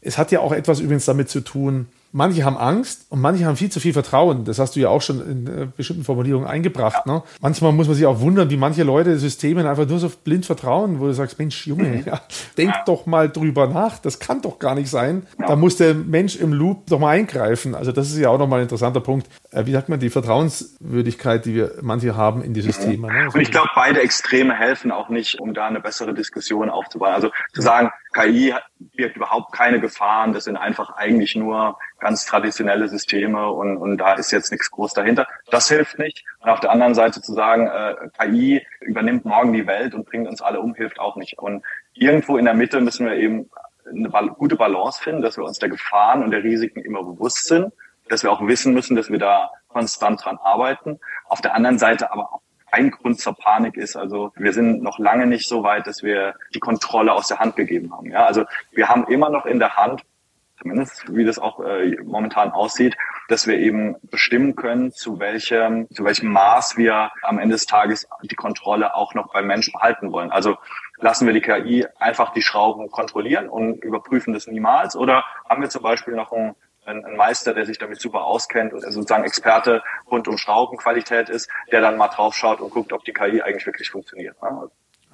[0.02, 3.56] es hat ja auch etwas übrigens damit zu tun, manche haben Angst und manche haben
[3.56, 4.45] viel zu viel Vertrauen.
[4.45, 7.06] Das hast du ja auch schon in äh, bestimmten Formulierungen eingebracht.
[7.06, 7.22] Ne?
[7.41, 11.00] Manchmal muss man sich auch wundern, wie manche Leute Systemen einfach nur so blind vertrauen,
[11.00, 12.04] wo du sagst, Mensch, Junge, mhm.
[12.06, 12.22] ja,
[12.58, 14.00] denk doch mal drüber nach.
[14.00, 15.24] Das kann doch gar nicht sein.
[15.38, 17.76] Da muss der Mensch im Loop doch mal eingreifen.
[17.76, 19.28] Also das ist ja auch nochmal ein interessanter Punkt.
[19.52, 23.12] Äh, wie sagt man, die Vertrauenswürdigkeit, die wir manche haben in die Systeme.
[23.12, 23.30] Ne?
[23.34, 27.14] Und ich glaube, beide Extreme helfen auch nicht, um da eine bessere Diskussion aufzubauen.
[27.14, 32.88] Also zu sagen, KI birgt überhaupt keine Gefahren, das sind einfach eigentlich nur ganz traditionelle
[32.88, 35.28] Systeme und, und da ist jetzt nichts groß dahinter.
[35.50, 36.24] Das hilft nicht.
[36.39, 40.28] Und auf der anderen Seite zu sagen, äh, KI übernimmt morgen die Welt und bringt
[40.28, 41.39] uns alle um, hilft auch nicht.
[41.39, 43.50] Und irgendwo in der Mitte müssen wir eben
[43.91, 47.74] eine gute Balance finden, dass wir uns der Gefahren und der Risiken immer bewusst sind,
[48.10, 50.99] dass wir auch wissen müssen, dass wir da konstant dran arbeiten.
[51.26, 52.41] Auf der anderen Seite aber auch
[52.72, 53.95] ein Grund zur Panik ist.
[53.95, 57.55] Also wir sind noch lange nicht so weit, dass wir die Kontrolle aus der Hand
[57.55, 58.12] gegeben haben.
[58.12, 60.03] Ja, also wir haben immer noch in der Hand,
[60.60, 62.95] zumindest wie das auch äh, momentan aussieht,
[63.28, 68.07] dass wir eben bestimmen können, zu welchem, zu welchem Maß wir am Ende des Tages
[68.24, 70.32] die Kontrolle auch noch beim Mensch behalten wollen.
[70.32, 70.57] Also
[70.97, 75.70] lassen wir die KI einfach die Schrauben kontrollieren und überprüfen das niemals oder haben wir
[75.70, 76.55] zum Beispiel noch ein
[76.89, 81.49] ein, ein Meister, der sich damit super auskennt und sozusagen Experte rund um Schraubenqualität ist,
[81.71, 84.35] der dann mal drauf schaut und guckt, ob die KI eigentlich wirklich funktioniert.
[84.41, 84.69] Ne?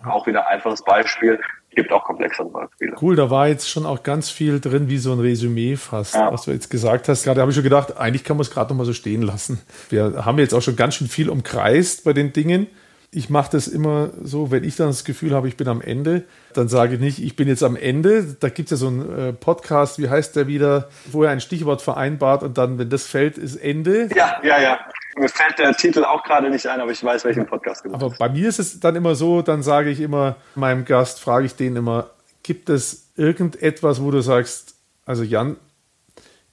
[0.05, 1.39] Auch wieder ein einfaches Beispiel,
[1.75, 2.95] gibt auch komplexere Beispiele.
[3.01, 6.31] Cool, da war jetzt schon auch ganz viel drin, wie so ein Resümee fast, ja.
[6.31, 7.23] was du jetzt gesagt hast.
[7.23, 9.61] Gerade habe ich schon gedacht, eigentlich kann man es gerade noch mal so stehen lassen.
[9.89, 12.67] Wir haben jetzt auch schon ganz schön viel umkreist bei den Dingen
[13.15, 16.23] ich mache das immer so, wenn ich dann das Gefühl habe, ich bin am Ende,
[16.53, 18.35] dann sage ich nicht, ich bin jetzt am Ende.
[18.39, 21.39] Da gibt es ja so einen äh, Podcast, wie heißt der wieder, wo er ein
[21.39, 24.09] Stichwort vereinbart und dann, wenn das fällt, ist Ende.
[24.13, 24.79] Ja, ja, ja.
[25.15, 28.09] Mir fällt der Titel auch gerade nicht ein, aber ich weiß, welchen Podcast du Aber
[28.09, 31.55] bei mir ist es dann immer so, dann sage ich immer meinem Gast, frage ich
[31.55, 32.09] den immer,
[32.43, 35.55] gibt es irgendetwas, wo du sagst, also Jan,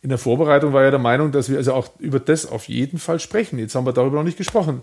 [0.00, 2.98] in der Vorbereitung war ja der Meinung, dass wir also auch über das auf jeden
[2.98, 3.58] Fall sprechen.
[3.58, 4.82] Jetzt haben wir darüber noch nicht gesprochen.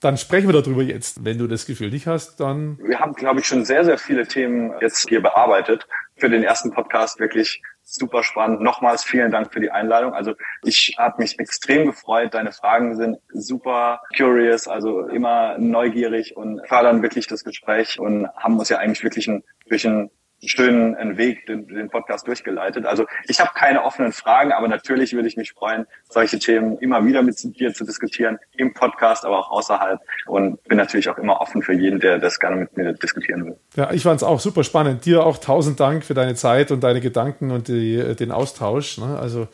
[0.00, 1.24] Dann sprechen wir darüber jetzt.
[1.24, 2.78] Wenn du das Gefühl nicht hast, dann.
[2.82, 5.86] Wir haben, glaube ich, schon sehr, sehr viele Themen jetzt hier bearbeitet.
[6.16, 8.60] Für den ersten Podcast wirklich super spannend.
[8.60, 10.14] Nochmals vielen Dank für die Einladung.
[10.14, 12.34] Also ich habe mich extrem gefreut.
[12.34, 18.58] Deine Fragen sind super curious, also immer neugierig und fördern wirklich das Gespräch und haben
[18.58, 20.10] uns ja eigentlich wirklich ein, durch ein
[20.48, 22.86] schönen Weg, den, den Podcast durchgeleitet.
[22.86, 27.04] Also ich habe keine offenen Fragen, aber natürlich würde ich mich freuen, solche Themen immer
[27.04, 30.00] wieder mit dir zu diskutieren, im Podcast, aber auch außerhalb.
[30.26, 33.56] Und bin natürlich auch immer offen für jeden, der das gerne mit mir diskutieren will.
[33.76, 35.04] Ja, ich fand es auch super spannend.
[35.04, 38.98] Dir auch tausend Dank für deine Zeit und deine Gedanken und die, den Austausch.
[38.98, 39.18] Ne?
[39.20, 39.48] Also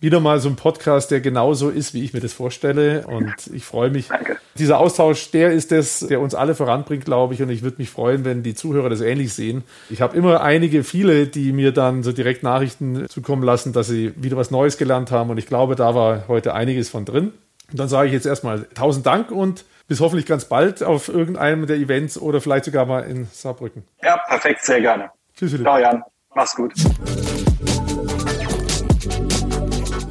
[0.00, 3.06] wieder mal so ein Podcast, der genauso ist, wie ich mir das vorstelle.
[3.06, 4.08] Und ich freue mich.
[4.08, 4.36] Danke.
[4.56, 7.42] Dieser Austausch, der ist es, der uns alle voranbringt, glaube ich.
[7.42, 9.64] Und ich würde mich freuen, wenn die Zuhörer das ähnlich sehen.
[9.90, 14.12] Ich habe immer einige, viele, die mir dann so direkt Nachrichten zukommen lassen, dass sie
[14.16, 15.30] wieder was Neues gelernt haben.
[15.30, 17.32] Und ich glaube, da war heute einiges von drin.
[17.70, 21.66] Und dann sage ich jetzt erstmal tausend Dank und bis hoffentlich ganz bald auf irgendeinem
[21.66, 23.84] der Events oder vielleicht sogar mal in Saarbrücken.
[24.02, 25.10] Ja, perfekt, sehr gerne.
[25.36, 25.66] Tschüss, Philipp.
[25.66, 26.02] Ciao, Jan.
[26.34, 26.74] Mach's gut.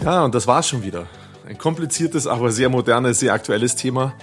[0.06, 1.08] Ja, und das war's schon wieder.
[1.48, 4.14] Ein kompliziertes, aber sehr modernes, sehr aktuelles Thema.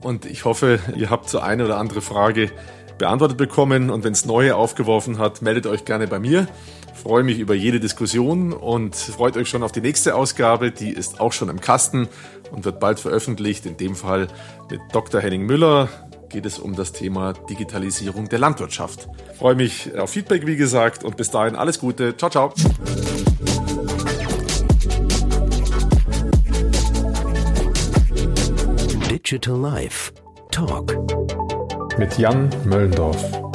[0.00, 2.52] Und ich hoffe, ihr habt so eine oder andere Frage
[2.96, 3.90] beantwortet bekommen.
[3.90, 6.46] Und wenn es neue aufgeworfen hat, meldet euch gerne bei mir.
[6.94, 10.70] Freue mich über jede Diskussion und freut euch schon auf die nächste Ausgabe.
[10.70, 12.06] Die ist auch schon im Kasten
[12.52, 13.66] und wird bald veröffentlicht.
[13.66, 14.28] In dem Fall
[14.70, 15.20] mit Dr.
[15.20, 15.88] Henning Müller
[16.28, 19.08] geht es um das Thema Digitalisierung der Landwirtschaft.
[19.36, 22.16] Freue mich auf Feedback, wie gesagt, und bis dahin alles Gute.
[22.16, 22.54] Ciao, ciao.
[29.26, 30.12] Digital Life
[30.52, 30.94] Talk.
[31.98, 33.45] Mit Jan Möllendorf.